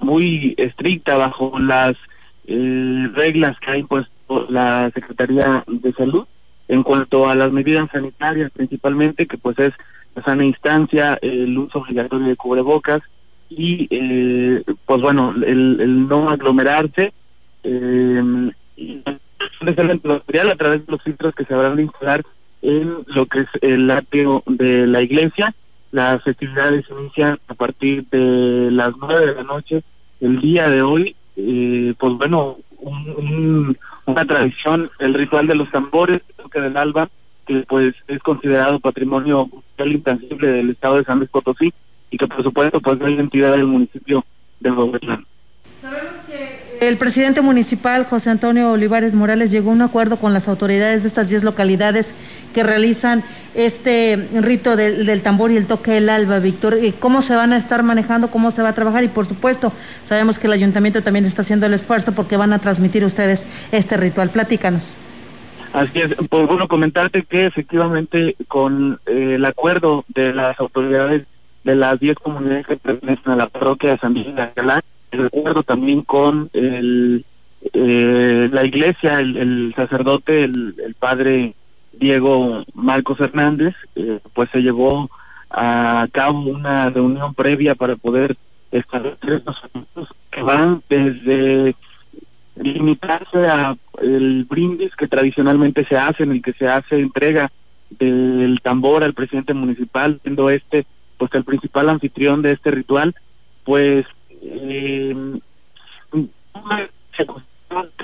[0.00, 1.96] muy estricta bajo las
[2.46, 6.26] eh, reglas que ha impuesto la Secretaría de Salud
[6.68, 9.74] en cuanto a las medidas sanitarias principalmente, que pues es
[10.14, 13.02] la sana instancia, el uso obligatorio de cubrebocas,
[13.48, 17.12] y eh, pues bueno el, el no aglomerarse
[17.64, 19.02] eh, y
[20.04, 22.22] material a través de los filtros que se habrán de instalar
[22.62, 25.52] en lo que es el atrio de la iglesia
[25.92, 29.83] las festividades se inician a partir de las nueve de la noche
[30.20, 33.76] el día de hoy eh, pues bueno un- un-
[34.07, 37.09] una tradición el ritual de los tambores toque del alba
[37.46, 41.73] que pues es considerado patrimonio cultural intangible del estado de San Luis Potosí
[42.10, 44.25] y que por supuesto pues es la identidad del municipio
[44.60, 45.25] de Huehuetlán.
[45.81, 50.48] Sabemos que El presidente municipal José Antonio Olivares Morales llegó a un acuerdo con las
[50.48, 52.14] autoridades de estas 10 localidades
[52.54, 53.22] que realizan
[53.54, 56.78] este rito del, del tambor y el toque del alba, Víctor.
[56.98, 58.31] ¿Cómo se van a estar manejando?
[58.31, 59.04] ¿Cómo se va a trabajar?
[59.04, 59.74] Y por supuesto,
[60.04, 63.98] sabemos que el ayuntamiento también está haciendo el esfuerzo porque van a transmitir ustedes este
[63.98, 64.31] ritual.
[64.31, 64.96] Platícanos.
[65.74, 71.26] Así es, pues bueno, comentarte que efectivamente con eh, el acuerdo de las autoridades
[71.62, 75.27] de las 10 comunidades que pertenecen a la parroquia de San Miguel de Alcalá, el
[75.27, 77.25] acuerdo también con el,
[77.73, 81.54] eh, la iglesia, el, el sacerdote, el, el padre
[81.92, 85.11] Diego Marcos Hernández, eh, pues se llevó
[85.50, 88.37] a cabo una reunión previa para poder
[88.71, 91.75] establecer estos asuntos que van desde
[92.56, 97.50] limitarse a el brindis que tradicionalmente se hace, en el que se hace entrega
[97.90, 100.87] del tambor al presidente municipal, siendo este
[101.19, 103.15] pues el principal anfitrión de este ritual,
[103.65, 104.06] pues
[104.42, 105.40] eh,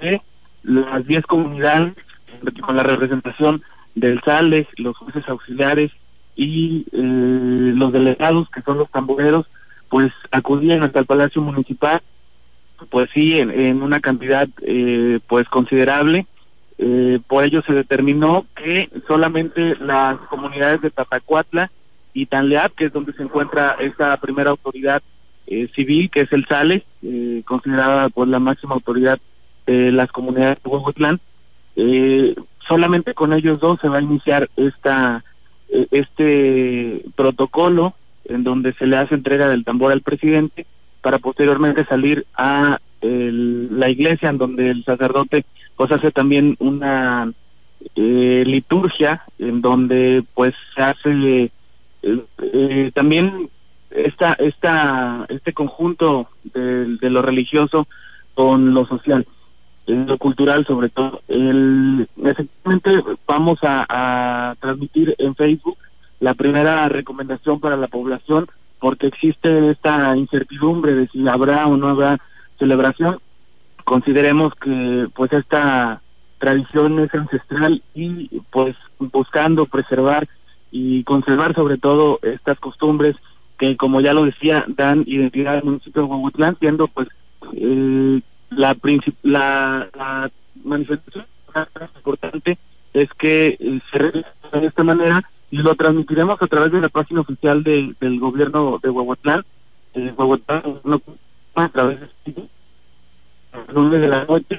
[0.00, 0.20] que
[0.62, 1.94] las 10 comunidades
[2.60, 3.62] con la representación
[3.94, 5.90] del SALES, los jueces auxiliares
[6.34, 9.46] y eh, los delegados que son los tamboreros,
[9.88, 12.02] pues acudían hasta el Palacio Municipal
[12.90, 16.26] pues sí, en, una cantidad eh, pues considerable.
[16.78, 21.70] Eh, por ello se determinó que solamente las comunidades de Tatacuatla
[22.12, 25.02] y Tanleap, que es donde se encuentra esta primera autoridad
[25.46, 29.18] eh, civil, que es el SALE, eh, considerada pues la máxima autoridad
[29.66, 31.20] de las comunidades de Huehuetlán,
[31.76, 32.34] eh,
[32.66, 35.22] solamente con ellos dos se va a iniciar esta
[35.68, 37.94] eh, este protocolo
[38.24, 40.66] en donde se le hace entrega del tambor al presidente
[41.02, 45.44] para posteriormente salir a el- la iglesia en donde el sacerdote
[45.76, 47.30] pues hace también una
[47.94, 51.50] eh, liturgia en donde pues se hace
[52.02, 53.48] eh, también
[53.90, 57.86] esta esta este conjunto de, de lo religioso
[58.34, 59.26] con lo social
[59.86, 61.22] lo cultural sobre todo.
[61.28, 65.78] El efectivamente vamos a, a transmitir en Facebook
[66.18, 68.46] la primera recomendación para la población
[68.78, 72.18] porque existe esta incertidumbre de si habrá o no habrá
[72.58, 73.18] celebración.
[73.84, 76.00] Consideremos que pues esta
[76.38, 80.28] tradición es ancestral y pues buscando preservar
[80.70, 83.16] y conservar sobre todo estas costumbres
[83.58, 87.08] que como ya lo decía dan identidad al municipio de Huehuetlán siendo pues
[87.54, 88.76] eh, la,
[89.22, 90.30] la la
[90.64, 92.58] manifestación más importante
[92.92, 96.88] es que eh, se realiza de esta manera y lo transmitiremos a través de la
[96.88, 99.44] página oficial de, del gobierno de Huehuetlán,
[99.94, 101.00] eh, Huehuetlán no,
[101.54, 102.48] a través de
[103.72, 104.58] nueve de la noche.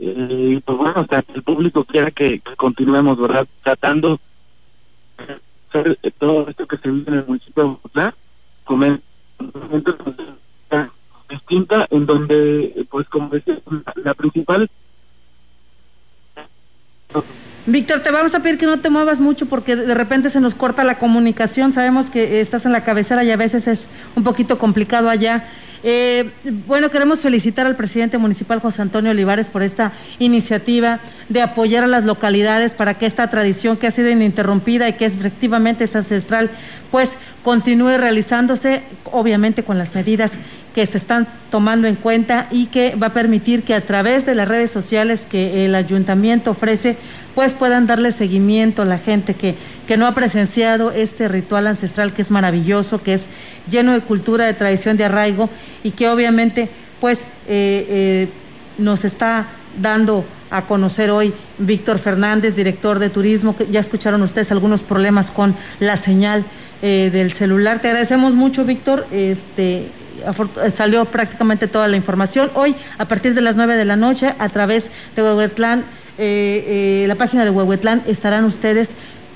[0.00, 4.18] Eh, y pues bueno hasta que el público quiera que, que continuemos verdad tratando
[5.68, 8.14] hacer eh, todo esto que se vive en el municipio de Huehuetlán
[11.28, 13.58] distinta en donde pues como decía
[14.04, 14.68] la, principal
[17.64, 20.56] Víctor, te vamos a pedir que no te muevas mucho porque de repente se nos
[20.56, 21.72] corta la comunicación.
[21.72, 25.44] Sabemos que estás en la cabecera y a veces es un poquito complicado allá.
[25.84, 26.30] Eh,
[26.66, 31.88] bueno, queremos felicitar al presidente municipal José Antonio Olivares por esta iniciativa de apoyar a
[31.88, 35.96] las localidades para que esta tradición que ha sido ininterrumpida y que es efectivamente es
[35.96, 36.50] ancestral,
[36.92, 40.32] pues continúe realizándose, obviamente con las medidas
[40.74, 44.34] que se están tomando en cuenta y que va a permitir que a través de
[44.34, 46.96] las redes sociales que el ayuntamiento ofrece,
[47.34, 49.56] pues puedan darle seguimiento a la gente que,
[49.86, 53.28] que no ha presenciado este ritual ancestral que es maravilloso, que es
[53.70, 55.50] lleno de cultura, de tradición, de arraigo
[55.82, 56.68] y que obviamente
[57.00, 58.28] pues eh, eh,
[58.78, 59.46] nos está
[59.80, 65.30] dando a conocer hoy Víctor Fernández, director de turismo, que ya escucharon ustedes algunos problemas
[65.30, 66.44] con la señal
[66.82, 67.80] eh, del celular.
[67.80, 69.06] Te agradecemos mucho, Víctor.
[69.10, 69.88] Este,
[70.74, 72.50] salió prácticamente toda la información.
[72.54, 75.84] Hoy, a partir de las 9 de la noche, a través de Huehuetlán,
[76.18, 78.90] eh, eh, la página de Huehuetlán, estarán ustedes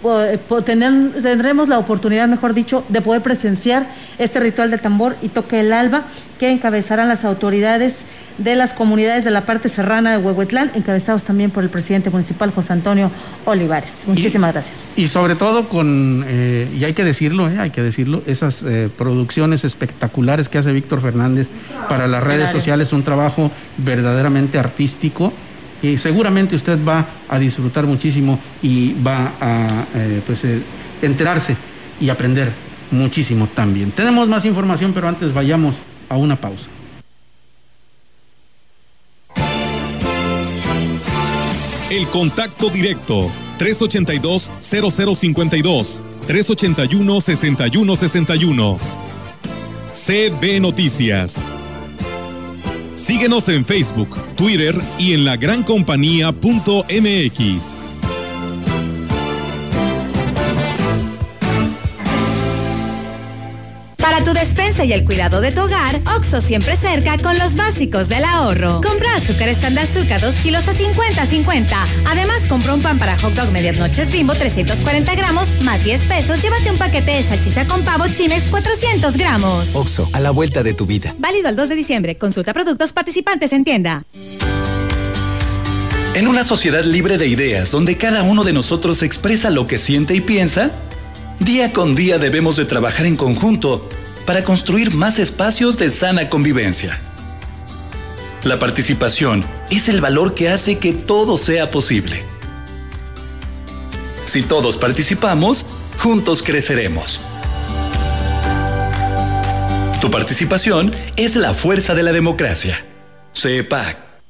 [0.04, 3.86] eh, tendremos la oportunidad, mejor dicho, de poder presenciar
[4.18, 6.04] este ritual de tambor y toque el alba
[6.38, 8.04] que encabezarán las autoridades
[8.38, 12.52] de las comunidades de la parte serrana de Huehuetlán, encabezados también por el presidente municipal
[12.52, 13.10] José Antonio
[13.46, 14.02] Olivares.
[14.06, 14.92] Muchísimas gracias.
[14.96, 18.90] Y sobre todo con, eh, y hay que decirlo, eh, hay que decirlo, esas eh,
[18.96, 21.48] producciones espectaculares que hace Víctor Fernández
[21.88, 25.32] para las redes sociales, un trabajo verdaderamente artístico.
[25.82, 30.62] Y seguramente usted va a disfrutar muchísimo y va a eh, pues, eh,
[31.02, 31.56] enterarse
[32.00, 32.50] y aprender
[32.90, 33.90] muchísimo también.
[33.90, 36.68] Tenemos más información, pero antes vayamos a una pausa.
[41.90, 48.78] El contacto directo 382-0052 381-6161.
[49.92, 51.55] CB Noticias.
[52.96, 57.82] Síguenos en Facebook, Twitter y en lagrancompañía.mx.
[63.98, 64.32] Para tu
[64.76, 68.80] despensa y el cuidado de tu hogar, OXO siempre cerca con los básicos del ahorro.
[68.82, 71.66] Compra azúcar estándar azúcar 2 kilos a 50-50.
[72.06, 76.42] Además, compra un pan para hot dog medias noches bimbo 340 gramos más 10 pesos.
[76.42, 79.74] Llévate un paquete de salchicha con pavo chimex 400 gramos.
[79.74, 81.14] OXO, a la vuelta de tu vida.
[81.18, 82.18] Válido el 2 de diciembre.
[82.18, 84.04] Consulta productos participantes en tienda.
[86.14, 90.14] En una sociedad libre de ideas, donde cada uno de nosotros expresa lo que siente
[90.14, 90.70] y piensa,
[91.40, 93.86] día con día debemos de trabajar en conjunto
[94.26, 97.00] para construir más espacios de sana convivencia.
[98.42, 102.22] La participación es el valor que hace que todo sea posible.
[104.26, 105.64] Si todos participamos,
[105.98, 107.20] juntos creceremos.
[110.00, 112.84] Tu participación es la fuerza de la democracia.
[113.34, 114.05] CEPAC.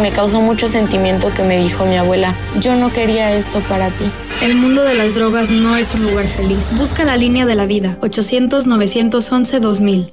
[0.00, 4.04] Me causó mucho sentimiento que me dijo mi abuela, yo no quería esto para ti.
[4.42, 6.70] El mundo de las drogas no es un lugar feliz.
[6.76, 10.12] Busca la línea de la vida, 800-911-2000.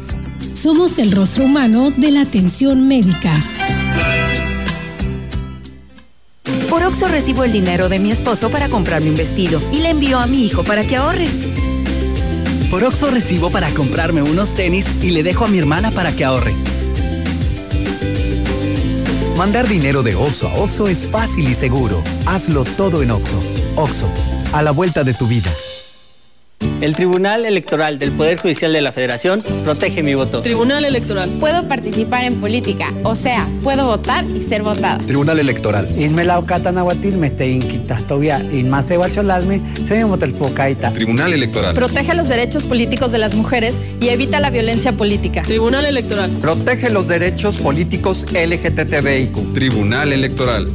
[0.54, 3.34] Somos el rostro humano de la atención médica.
[6.70, 10.20] Por Oxo recibo el dinero de mi esposo para comprarme un vestido y le envío
[10.20, 11.28] a mi hijo para que ahorre.
[12.70, 16.24] Por Oxo recibo para comprarme unos tenis y le dejo a mi hermana para que
[16.24, 16.54] ahorre.
[19.38, 22.04] Mandar dinero de Oxo a Oxo es fácil y seguro.
[22.26, 23.42] Hazlo todo en Oxo.
[23.76, 24.08] Oxo,
[24.54, 25.52] a la vuelta de tu vida.
[26.80, 30.42] El Tribunal Electoral del Poder Judicial de la Federación protege mi voto.
[30.42, 31.30] Tribunal Electoral.
[31.40, 35.00] Puedo participar en política, o sea, puedo votar y ser votada.
[35.00, 35.88] Tribunal Electoral.
[40.92, 41.74] Tribunal Electoral.
[41.74, 45.42] Protege los derechos políticos de las mujeres y evita la violencia política.
[45.44, 46.30] Tribunal Electoral.
[46.42, 49.54] Protege los derechos políticos LGTBIQ.
[49.54, 50.68] Tribunal Electoral.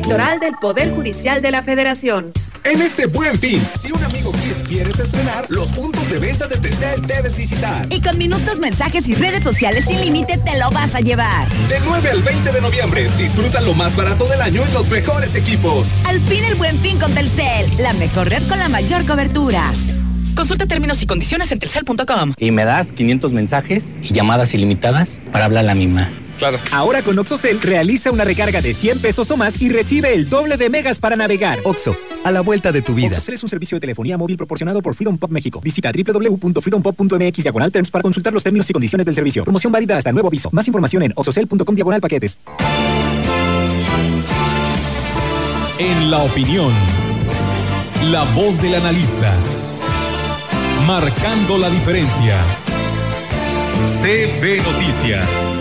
[0.00, 2.32] Electoral del Poder Judicial de la Federación.
[2.64, 6.56] En este buen fin, si un amigo Kids quieres estrenar, los puntos de venta de
[6.56, 7.86] Telcel debes visitar.
[7.90, 11.46] Y con minutos, mensajes y redes sociales sin límite te lo vas a llevar.
[11.68, 15.34] De 9 al 20 de noviembre, disfruta lo más barato del año en los mejores
[15.34, 15.94] equipos.
[16.06, 19.70] Al fin el buen fin con Telcel, la mejor red con la mayor cobertura.
[20.34, 22.32] Consulta términos y condiciones en telcel.com.
[22.38, 26.08] Y me das 500 mensajes y llamadas ilimitadas para hablar a la misma.
[26.40, 26.58] Claro.
[26.72, 30.56] Ahora con OxoCell realiza una recarga de 100 pesos o más y recibe el doble
[30.56, 31.58] de megas para navegar.
[31.64, 33.08] Oxo, a la vuelta de tu vida.
[33.08, 35.60] OxoCell es un servicio de telefonía móvil proporcionado por Freedom Pop México.
[35.60, 39.44] Visita www.freedompop.mx diagonal terms para consultar los términos y condiciones del servicio.
[39.44, 40.48] Promoción válida hasta nuevo aviso.
[40.52, 42.38] Más información en oxocell.com diagonal paquetes.
[45.78, 46.72] En la opinión,
[48.10, 49.34] la voz del analista.
[50.86, 52.36] Marcando la diferencia.
[54.02, 55.59] CB Noticias.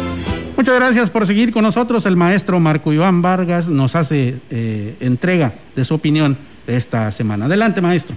[0.59, 2.05] Muchas gracias por seguir con nosotros.
[2.05, 6.37] El maestro Marco Iván Vargas nos hace eh, entrega de su opinión
[6.67, 7.45] de esta semana.
[7.45, 8.13] Adelante, maestro.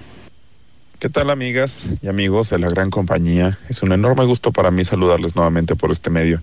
[0.99, 3.57] ¿Qué tal amigas y amigos de la gran compañía?
[3.69, 6.41] Es un enorme gusto para mí saludarles nuevamente por este medio.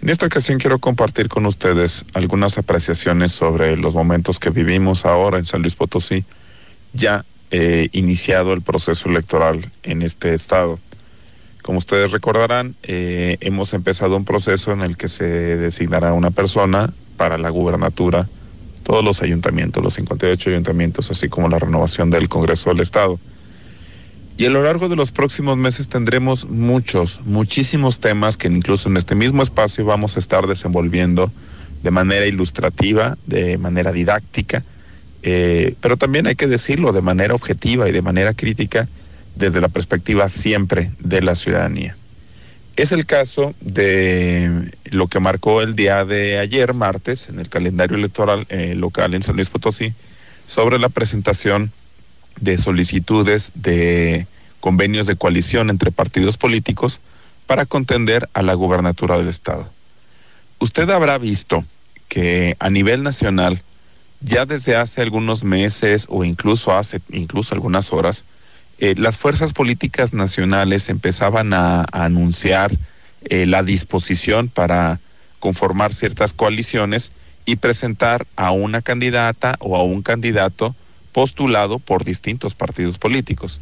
[0.00, 5.36] En esta ocasión quiero compartir con ustedes algunas apreciaciones sobre los momentos que vivimos ahora
[5.36, 6.24] en San Luis Potosí,
[6.94, 10.78] ya eh, iniciado el proceso electoral en este estado.
[11.62, 16.92] Como ustedes recordarán, eh, hemos empezado un proceso en el que se designará una persona
[17.16, 18.28] para la gubernatura,
[18.82, 23.18] todos los ayuntamientos, los 58 ayuntamientos, así como la renovación del Congreso del Estado.
[24.38, 28.96] Y a lo largo de los próximos meses tendremos muchos, muchísimos temas que incluso en
[28.96, 31.30] este mismo espacio vamos a estar desenvolviendo
[31.82, 34.64] de manera ilustrativa, de manera didáctica,
[35.22, 38.88] eh, pero también hay que decirlo de manera objetiva y de manera crítica
[39.34, 41.96] desde la perspectiva siempre de la ciudadanía.
[42.76, 47.96] Es el caso de lo que marcó el día de ayer, martes, en el calendario
[47.96, 49.92] electoral eh, local en San Luis Potosí,
[50.46, 51.72] sobre la presentación
[52.40, 54.26] de solicitudes de
[54.60, 57.00] convenios de coalición entre partidos políticos
[57.46, 59.68] para contender a la gubernatura del Estado.
[60.58, 61.64] Usted habrá visto
[62.08, 63.62] que a nivel nacional,
[64.20, 68.24] ya desde hace algunos meses o incluso hace incluso algunas horas,
[68.80, 72.72] eh, las fuerzas políticas nacionales empezaban a, anunciar
[73.24, 75.00] eh, la disposición para
[75.38, 77.12] conformar ciertas coaliciones
[77.44, 80.74] y presentar a una candidata o a un candidato
[81.12, 83.60] postulado por distintos partidos políticos.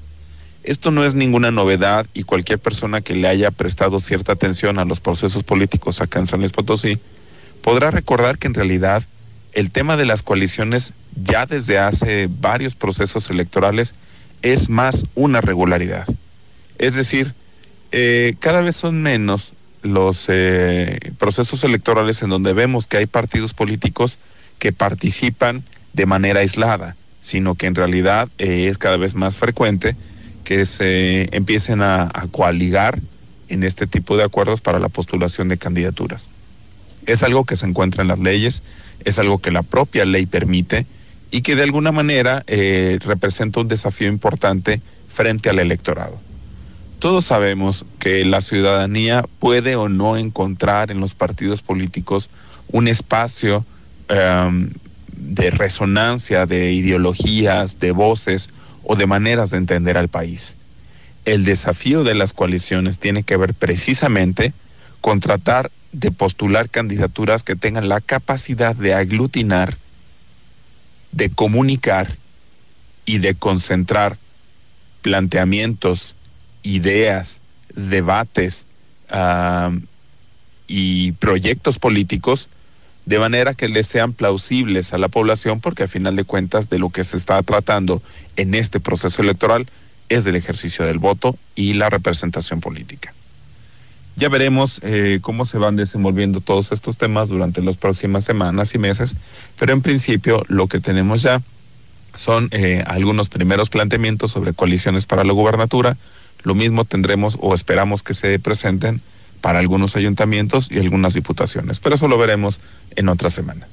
[0.63, 4.85] Esto no es ninguna novedad y cualquier persona que le haya prestado cierta atención a
[4.85, 6.99] los procesos políticos acá en San Luis Potosí
[7.63, 9.03] podrá recordar que en realidad
[9.53, 13.95] el tema de las coaliciones ya desde hace varios procesos electorales
[14.43, 16.07] es más una regularidad.
[16.79, 17.35] Es decir,
[17.93, 23.55] eh, cada vez son menos los eh, procesos electorales en donde vemos que hay partidos
[23.55, 24.19] políticos
[24.59, 25.63] que participan
[25.93, 29.97] de manera aislada, sino que en realidad eh, es cada vez más frecuente
[30.45, 32.99] que se empiecen a, a coaligar
[33.49, 36.27] en este tipo de acuerdos para la postulación de candidaturas.
[37.07, 38.63] Es algo que se encuentra en las leyes,
[39.05, 40.87] es algo que la propia ley permite
[41.31, 46.19] y que de alguna manera eh, representa un desafío importante frente al electorado.
[46.99, 52.29] Todos sabemos que la ciudadanía puede o no encontrar en los partidos políticos
[52.73, 53.65] un espacio
[54.09, 54.71] em,
[55.13, 58.51] de resonancia de ideologías, de voces
[58.83, 60.57] o de maneras de entender al país.
[61.25, 64.53] El desafío de las coaliciones tiene que ver precisamente
[65.01, 69.77] con tratar de postular candidaturas que tengan la capacidad de aglutinar
[71.13, 72.17] de comunicar
[73.05, 74.17] y de concentrar
[75.03, 76.15] planteamientos,
[76.63, 77.41] ideas,
[77.75, 78.67] debates
[80.67, 82.49] y proyectos políticos
[83.07, 86.79] de manera que les sean plausibles a la población, porque a final de cuentas de
[86.79, 88.03] lo que se está tratando
[88.37, 89.67] en este proceso electoral
[90.11, 93.15] es del ejercicio del voto y la representación política.
[94.19, 98.79] Ya veremos eh, cómo se van desenvolviendo todos estos temas durante las próximas semanas y
[98.79, 99.15] meses,
[99.57, 101.41] pero en principio lo que tenemos ya
[102.17, 105.97] son eh, algunos primeros planteamientos sobre coaliciones para la gubernatura.
[106.43, 109.01] Lo mismo tendremos o esperamos que se presenten
[109.41, 112.61] para algunos ayuntamientos y algunas diputaciones, pero eso lo veremos
[112.97, 113.69] en otra semana.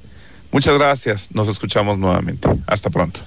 [0.51, 2.47] Muchas gracias, nos escuchamos nuevamente.
[2.67, 3.21] Hasta pronto.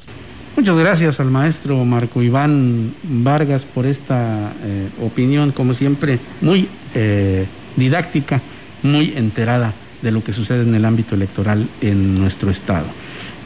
[0.59, 7.47] Muchas gracias al maestro Marco Iván Vargas por esta eh, opinión, como siempre, muy eh,
[7.77, 8.41] didáctica,
[8.83, 12.87] muy enterada de lo que sucede en el ámbito electoral en nuestro estado.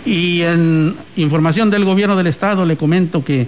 [0.06, 3.46] Y en información del gobierno del estado le comento que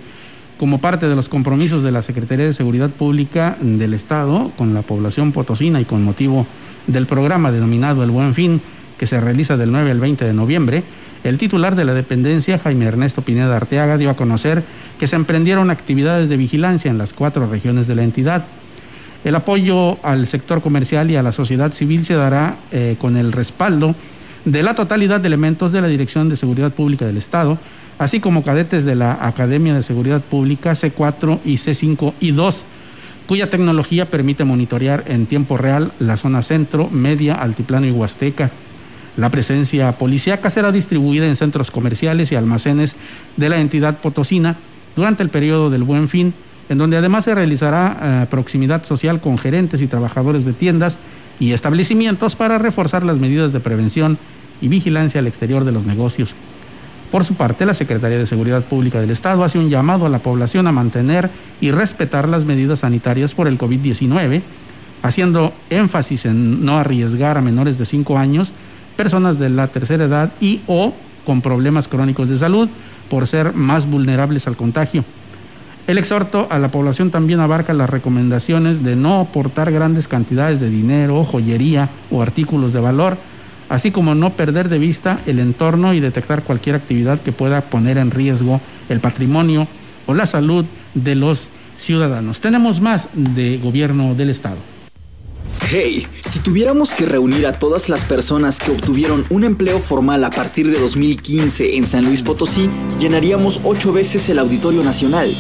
[0.59, 4.83] como parte de los compromisos de la Secretaría de Seguridad Pública del estado con la
[4.83, 6.47] población potosina y con motivo
[6.87, 8.61] del programa denominado El Buen Fin,
[8.99, 10.85] que se realiza del 9 al 20 de noviembre,
[11.25, 14.63] el titular de la dependencia, Jaime Ernesto Pineda Arteaga, dio a conocer
[15.01, 18.45] que se emprendieron actividades de vigilancia en las cuatro regiones de la entidad.
[19.25, 23.33] El apoyo al sector comercial y a la sociedad civil se dará eh, con el
[23.33, 23.95] respaldo
[24.45, 27.59] de la totalidad de elementos de la Dirección de Seguridad Pública del Estado,
[27.99, 32.65] así como cadetes de la Academia de Seguridad Pública C4 y C5 y 2,
[33.27, 38.51] cuya tecnología permite monitorear en tiempo real la zona centro, media, altiplano y huasteca.
[39.17, 42.97] La presencia policíaca será distribuida en centros comerciales y almacenes
[43.37, 44.57] de la entidad potosina
[44.97, 46.35] durante el periodo del Buen Fin,
[46.69, 50.99] en donde además se realizará eh, proximidad social con gerentes y trabajadores de tiendas
[51.39, 54.19] y establecimientos para reforzar las medidas de prevención
[54.61, 56.35] y vigilancia al exterior de los negocios.
[57.11, 60.19] Por su parte, la Secretaría de Seguridad Pública del Estado hace un llamado a la
[60.19, 64.43] población a mantener y respetar las medidas sanitarias por el COVID-19,
[65.03, 68.53] haciendo énfasis en no arriesgar a menores de 5 años
[68.97, 70.93] personas de la tercera edad y o
[71.25, 72.69] con problemas crónicos de salud
[73.09, 75.05] por ser más vulnerables al contagio.
[75.87, 80.71] El exhorto a la población también abarca las recomendaciones de no aportar grandes cantidades de
[80.71, 83.19] dinero, joyería o artículos de valor,
[83.69, 87.99] así como no perder de vista el entorno y detectar cualquier actividad que pueda poner
[87.99, 89.69] en riesgo el patrimonio
[90.07, 90.65] o la salud
[90.95, 92.41] de los ciudadanos.
[92.41, 94.74] Tenemos más de gobierno del Estado.
[95.71, 100.31] Hey, si tuviéramos que reunir a todas las personas que obtuvieron un empleo formal a
[100.31, 102.69] partir de 2015 en San Luis Potosí,
[103.01, 105.35] llenaríamos ocho veces el Auditorio Nacional.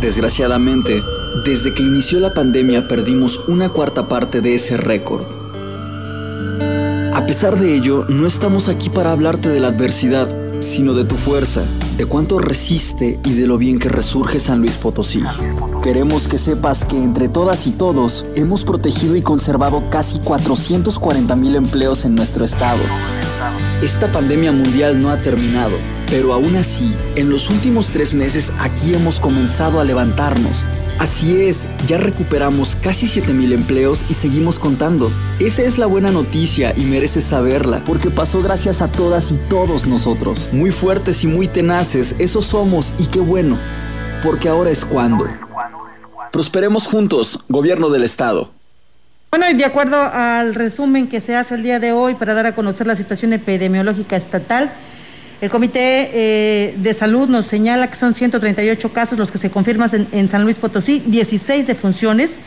[0.00, 1.02] Desgraciadamente,
[1.44, 5.24] desde que inició la pandemia perdimos una cuarta parte de ese récord.
[7.14, 10.28] A pesar de ello, no estamos aquí para hablarte de la adversidad,
[10.60, 11.64] sino de tu fuerza,
[11.96, 15.22] de cuánto resiste y de lo bien que resurge San Luis Potosí.
[15.82, 21.56] Queremos que sepas que entre todas y todos hemos protegido y conservado casi 440 mil
[21.56, 22.80] empleos en nuestro estado.
[23.82, 25.76] Esta pandemia mundial no ha terminado,
[26.06, 30.64] pero aún así, en los últimos tres meses aquí hemos comenzado a levantarnos,
[31.02, 35.12] Así es, ya recuperamos casi 7000 empleos y seguimos contando.
[35.40, 39.84] Esa es la buena noticia y mereces saberla, porque pasó gracias a todas y todos
[39.84, 40.50] nosotros.
[40.52, 43.58] Muy fuertes y muy tenaces, eso somos y qué bueno,
[44.22, 45.26] porque ahora es cuando.
[46.30, 48.50] Prosperemos juntos, gobierno del Estado.
[49.32, 52.46] Bueno, y de acuerdo al resumen que se hace el día de hoy para dar
[52.46, 54.70] a conocer la situación epidemiológica estatal,
[55.42, 59.90] el Comité eh, de Salud nos señala que son 138 casos los que se confirman
[60.12, 62.38] en, San Luis Potosí, 16 defunciones.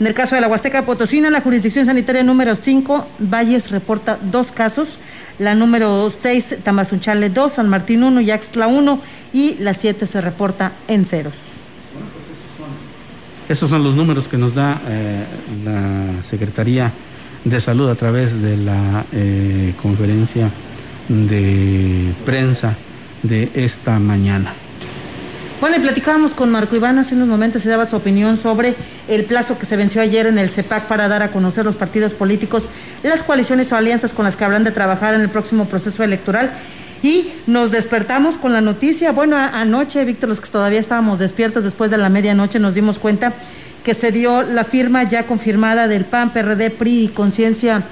[0.00, 4.50] En el caso de la Huasteca Potosina, la jurisdicción sanitaria número 5, Valles reporta dos
[4.50, 4.98] casos,
[5.38, 8.98] la número 6, Tamazunchale 2, San Martín 1 y Axtla 1,
[9.34, 11.34] y la 7 se reporta en ceros.
[13.46, 15.24] Esos son los números que nos da eh,
[15.66, 16.92] la Secretaría
[17.44, 20.50] de Salud a través de la eh, conferencia
[21.08, 22.76] de prensa
[23.22, 24.52] de esta mañana.
[25.60, 28.76] Bueno, y platicábamos con Marco Iván hace unos momentos y daba su opinión sobre
[29.08, 32.14] el plazo que se venció ayer en el CEPAC para dar a conocer los partidos
[32.14, 32.68] políticos,
[33.02, 36.52] las coaliciones o alianzas con las que habrán de trabajar en el próximo proceso electoral.
[37.02, 41.90] Y nos despertamos con la noticia, bueno, anoche, Víctor, los que todavía estábamos despiertos después
[41.90, 43.32] de la medianoche, nos dimos cuenta
[43.82, 47.82] que se dio la firma ya confirmada del PAN, PRD, PRI y Conciencia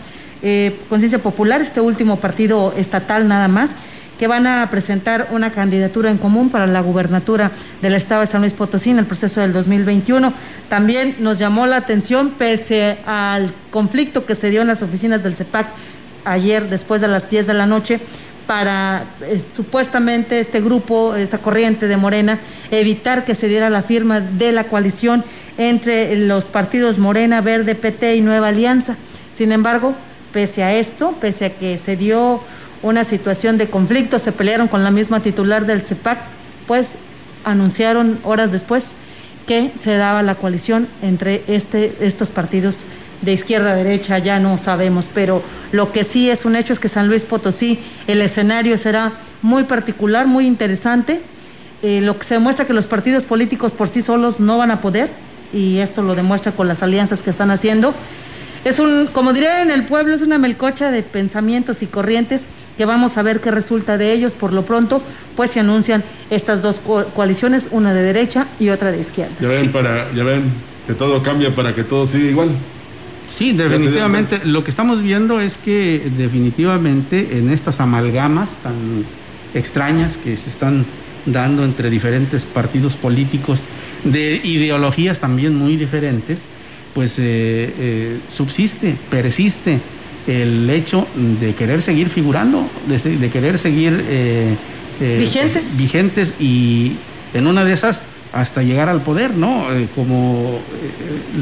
[0.43, 3.71] eh, Conciencia Popular, este último partido estatal nada más,
[4.19, 7.51] que van a presentar una candidatura en común para la gubernatura
[7.83, 10.33] del Estado de San Luis Potosí en el proceso del 2021.
[10.69, 15.37] También nos llamó la atención, pese al conflicto que se dio en las oficinas del
[15.37, 15.67] CEPAC
[16.25, 18.01] ayer después de las 10 de la noche,
[18.47, 22.39] para eh, supuestamente este grupo, esta corriente de Morena,
[22.71, 25.25] evitar que se diera la firma de la coalición
[25.59, 28.97] entre los partidos Morena, Verde, PT y Nueva Alianza.
[29.33, 29.95] Sin embargo,
[30.37, 32.43] pese a esto, pese a que se dio
[32.83, 36.19] una situación de conflicto, se pelearon con la misma titular del CEPAC,
[36.67, 36.97] pues
[37.47, 38.93] anunciaron horas después
[39.47, 42.77] que se daba la coalición entre este, estos partidos
[43.23, 46.79] de izquierda a derecha, ya no sabemos, pero lo que sí es un hecho es
[46.79, 51.23] que San Luis Potosí, el escenario será muy particular, muy interesante.
[51.83, 54.83] Eh, lo que se demuestra que los partidos políticos por sí solos no van a
[54.83, 55.09] poder,
[55.55, 57.95] y esto lo demuestra con las alianzas que están haciendo.
[58.67, 62.47] Es un, como diría en el pueblo, es una melcocha de pensamientos y corrientes
[62.77, 64.33] que vamos a ver qué resulta de ellos.
[64.33, 65.01] Por lo pronto,
[65.37, 66.81] pues se anuncian estas dos
[67.15, 69.37] coaliciones, una de derecha y otra de izquierda.
[69.41, 70.43] Ya ven, para, ya ven
[70.85, 72.49] que todo cambia para que todo siga igual.
[73.29, 74.41] Sí, definitivamente.
[74.43, 78.75] Lo que estamos viendo es que definitivamente en estas amalgamas tan
[79.55, 80.85] extrañas que se están
[81.25, 83.63] dando entre diferentes partidos políticos
[84.03, 86.45] de ideologías también muy diferentes,
[86.97, 89.79] pues eh, eh, subsiste, persiste
[90.27, 91.07] el hecho
[91.39, 94.57] de querer seguir figurando, de, de querer seguir eh,
[94.99, 95.53] vigentes.
[95.53, 96.93] Pues, vigentes y
[97.35, 99.67] en una de esas hasta llegar al poder, ¿no?
[99.95, 100.59] como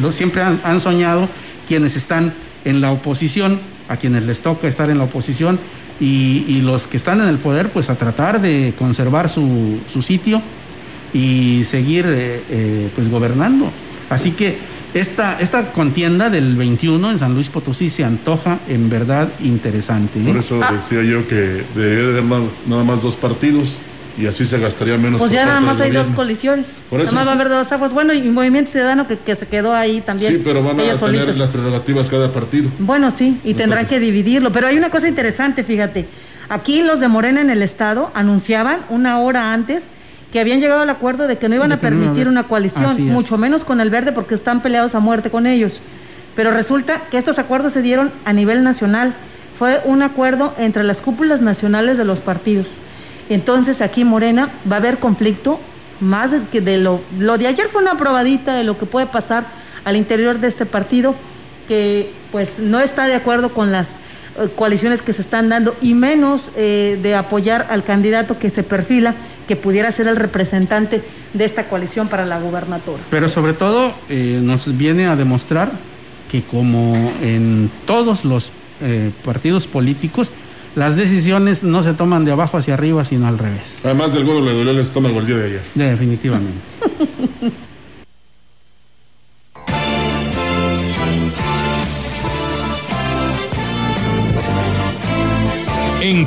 [0.01, 1.29] lo siempre han, han soñado
[1.69, 2.33] quienes están
[2.65, 5.61] en la oposición, a quienes les toca estar en la oposición,
[6.01, 10.03] y, y los que están en el poder, pues a tratar de conservar su, su
[10.03, 10.43] sitio
[11.13, 13.71] y seguir eh, eh, pues gobernando.
[14.11, 19.29] Así que esta, esta contienda del 21 en San Luis Potosí se antoja en verdad
[19.41, 20.21] interesante.
[20.21, 20.25] ¿eh?
[20.25, 22.25] Por eso decía yo que debería de haber
[22.67, 23.79] nada más dos partidos
[24.17, 25.19] y así se gastaría menos.
[25.19, 26.69] Pues ya nada más hay dos colisiones.
[26.89, 27.93] Por eso nada más va a haber dos aguas.
[27.93, 30.35] Bueno, y Movimiento Ciudadano que, que, se quedó ahí también.
[30.35, 31.39] Sí, pero van a tener solitos.
[31.39, 32.71] las prerrogativas cada partido.
[32.79, 34.53] Bueno, sí, y Entonces, tendrán que dividirlo.
[34.53, 36.07] Pero hay una cosa interesante, fíjate.
[36.49, 39.89] Aquí los de Morena en el Estado anunciaban una hora antes
[40.35, 43.39] que habían llegado al acuerdo de que no iban a permitir no una coalición, mucho
[43.39, 45.81] menos con el verde porque están peleados a muerte con ellos.
[46.35, 49.15] Pero resulta que estos acuerdos se dieron a nivel nacional.
[49.57, 52.67] Fue un acuerdo entre las cúpulas nacionales de los partidos.
[53.29, 55.61] Entonces aquí Morena va a haber conflicto
[56.01, 59.45] más que de lo, lo de ayer fue una probadita de lo que puede pasar
[59.85, 61.15] al interior de este partido
[61.69, 63.99] que pues no está de acuerdo con las
[64.57, 69.15] coaliciones que se están dando y menos eh, de apoyar al candidato que se perfila
[69.47, 72.99] que pudiera ser el representante de esta coalición para la gubernatura.
[73.11, 75.71] Pero sobre todo eh, nos viene a demostrar
[76.31, 80.33] que como en todos los eh, partidos políticos,
[80.75, 83.83] las decisiones no se toman de abajo hacia arriba, sino al revés.
[83.85, 85.63] Además de algunos le dolió el estómago el día de ayer.
[85.75, 86.59] Definitivamente.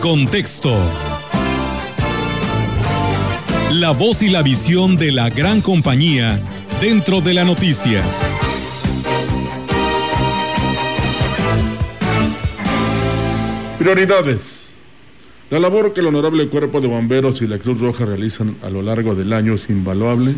[0.09, 0.73] contexto.
[3.73, 6.39] La voz y la visión de la gran compañía
[6.79, 8.01] dentro de la noticia.
[13.77, 14.75] Prioridades.
[15.49, 18.81] La labor que el Honorable Cuerpo de Bomberos y la Cruz Roja realizan a lo
[18.81, 20.35] largo del año es invaluable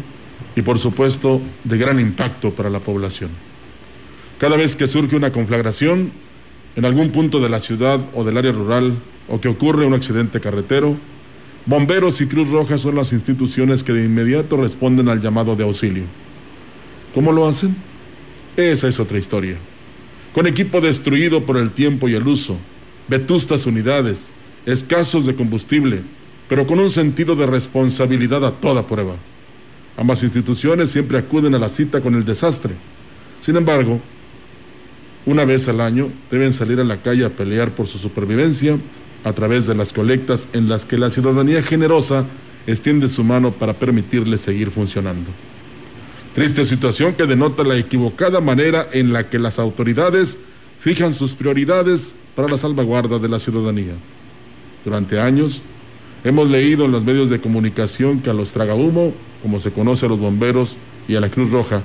[0.55, 3.29] y por supuesto de gran impacto para la población.
[4.39, 6.11] Cada vez que surge una conflagración
[6.75, 8.95] en algún punto de la ciudad o del área rural
[9.29, 10.97] o que ocurre un accidente carretero,
[11.65, 16.03] bomberos y Cruz Roja son las instituciones que de inmediato responden al llamado de auxilio.
[17.13, 17.75] ¿Cómo lo hacen?
[18.57, 19.57] Esa es otra historia.
[20.33, 22.57] Con equipo destruido por el tiempo y el uso,
[23.07, 24.29] vetustas unidades,
[24.65, 26.01] escasos de combustible,
[26.47, 29.15] pero con un sentido de responsabilidad a toda prueba.
[29.97, 32.73] Ambas instituciones siempre acuden a la cita con el desastre.
[33.39, 33.99] Sin embargo,
[35.25, 38.77] una vez al año deben salir a la calle a pelear por su supervivencia
[39.23, 42.25] a través de las colectas en las que la ciudadanía generosa
[42.67, 45.29] extiende su mano para permitirles seguir funcionando.
[46.33, 50.39] Triste situación que denota la equivocada manera en la que las autoridades
[50.79, 53.93] fijan sus prioridades para la salvaguarda de la ciudadanía.
[54.85, 55.61] Durante años
[56.23, 60.09] hemos leído en los medios de comunicación que a los tragahumo, como se conoce a
[60.09, 61.81] los bomberos y a la Cruz Roja,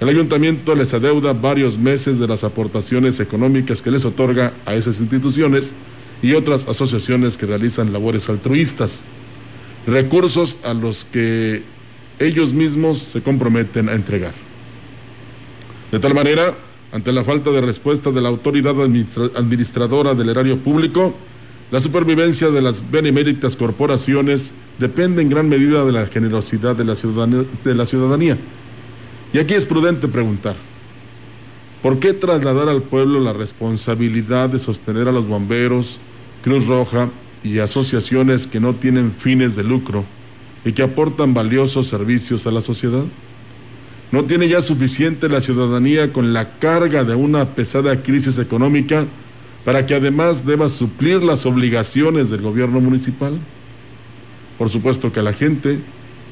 [0.00, 5.00] el ayuntamiento les adeuda varios meses de las aportaciones económicas que les otorga a esas
[5.00, 5.72] instituciones
[6.22, 9.02] y otras asociaciones que realizan labores altruistas,
[9.86, 11.62] recursos a los que
[12.18, 14.34] ellos mismos se comprometen a entregar.
[15.92, 16.54] De tal manera,
[16.92, 21.14] ante la falta de respuesta de la autoridad administradora del erario público,
[21.70, 27.86] la supervivencia de las beneméritas corporaciones depende en gran medida de la generosidad de la
[27.86, 28.38] ciudadanía.
[29.32, 30.56] Y aquí es prudente preguntar,
[31.82, 36.00] ¿por qué trasladar al pueblo la responsabilidad de sostener a los bomberos,
[36.42, 37.08] Cruz Roja
[37.44, 40.04] y asociaciones que no tienen fines de lucro
[40.64, 43.04] y que aportan valiosos servicios a la sociedad?
[44.10, 49.04] ¿No tiene ya suficiente la ciudadanía con la carga de una pesada crisis económica
[49.66, 53.38] para que además deba suplir las obligaciones del gobierno municipal?
[54.56, 55.78] Por supuesto que la gente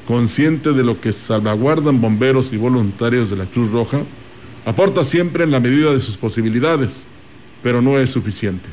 [0.07, 3.99] consciente de lo que salvaguardan bomberos y voluntarios de la Cruz Roja,
[4.67, 7.07] aporta siempre en la medida de sus posibilidades,
[7.63, 8.67] pero no es suficiente.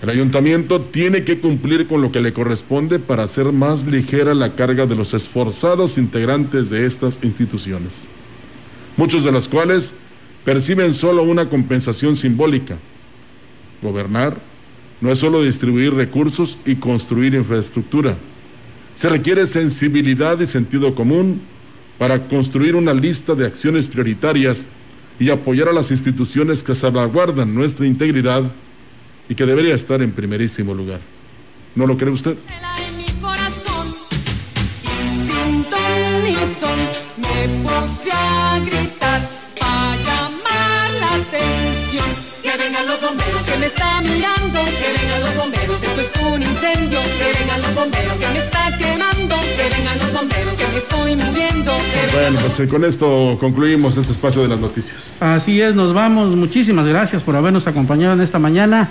[0.00, 4.56] El ayuntamiento tiene que cumplir con lo que le corresponde para hacer más ligera la
[4.56, 8.04] carga de los esforzados integrantes de estas instituciones,
[8.96, 9.96] muchos de los cuales
[10.42, 12.78] perciben solo una compensación simbólica.
[13.82, 14.40] Gobernar
[15.02, 18.16] no es solo distribuir recursos y construir infraestructura,
[18.94, 21.42] se requiere sensibilidad y sentido común
[22.02, 24.66] para construir una lista de acciones prioritarias
[25.20, 28.42] y apoyar a las instituciones que salvaguardan nuestra integridad
[29.28, 30.98] y que debería estar en primerísimo lugar.
[31.76, 32.36] ¿No lo cree usted?
[49.62, 51.72] Que vengan los bomberos que me estoy muriendo.
[52.12, 55.16] Bueno, pues eh, con esto concluimos este espacio de las noticias.
[55.20, 56.34] Así es, nos vamos.
[56.34, 58.88] Muchísimas gracias por habernos acompañado en esta mañana.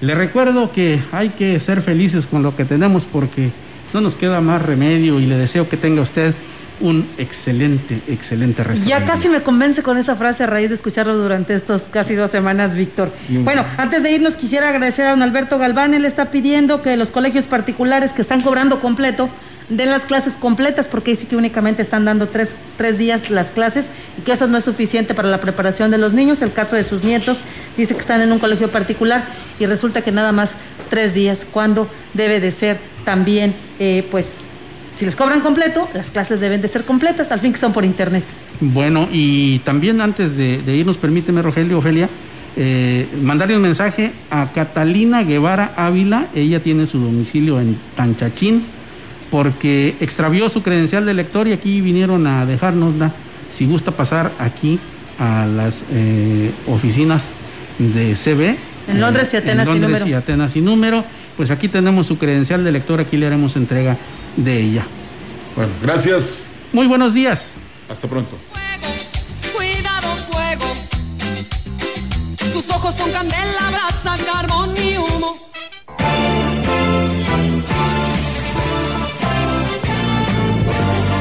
[0.00, 3.50] Le recuerdo que hay que ser felices con lo que tenemos porque
[3.92, 6.34] no nos queda más remedio y le deseo que tenga usted
[6.80, 8.88] un excelente, excelente restaurante.
[8.88, 12.30] Ya casi me convence con esa frase a raíz de escucharlo durante estos casi dos
[12.30, 13.12] semanas, Víctor.
[13.28, 15.92] Bueno, antes de irnos quisiera agradecer a don Alberto Galván.
[15.92, 19.28] Él está pidiendo que los colegios particulares que están cobrando completo
[19.70, 23.88] den las clases completas, porque sí que únicamente están dando tres, tres días las clases
[24.18, 26.42] y que eso no es suficiente para la preparación de los niños.
[26.42, 27.40] El caso de sus nietos
[27.76, 29.24] dice que están en un colegio particular
[29.58, 30.56] y resulta que nada más
[30.90, 34.34] tres días, cuando debe de ser también, eh, pues,
[34.96, 37.84] si les cobran completo, las clases deben de ser completas, al fin que son por
[37.84, 38.24] internet.
[38.60, 42.08] Bueno, y también antes de, de irnos, permíteme, Rogelio, Ofelia,
[42.56, 48.62] eh, mandarle un mensaje a Catalina Guevara Ávila, ella tiene su domicilio en Tanchachín,
[49.30, 53.12] porque extravió su credencial de lector y aquí vinieron a dejárnosla.
[53.48, 54.78] Si gusta pasar aquí
[55.18, 57.28] a las eh, oficinas
[57.78, 58.56] de CB.
[58.90, 60.08] En Londres y Atenas en Londres y número.
[60.08, 61.04] y Atenas y número.
[61.36, 63.96] Pues aquí tenemos su credencial de lector, aquí le haremos entrega
[64.36, 64.84] de ella.
[65.56, 66.46] Bueno, gracias.
[66.72, 67.54] Muy buenos días.
[67.88, 68.36] Hasta pronto.
[69.54, 70.66] Cuidado fuego.
[72.52, 75.49] Tus ojos son candela, brasa, carbón y humo.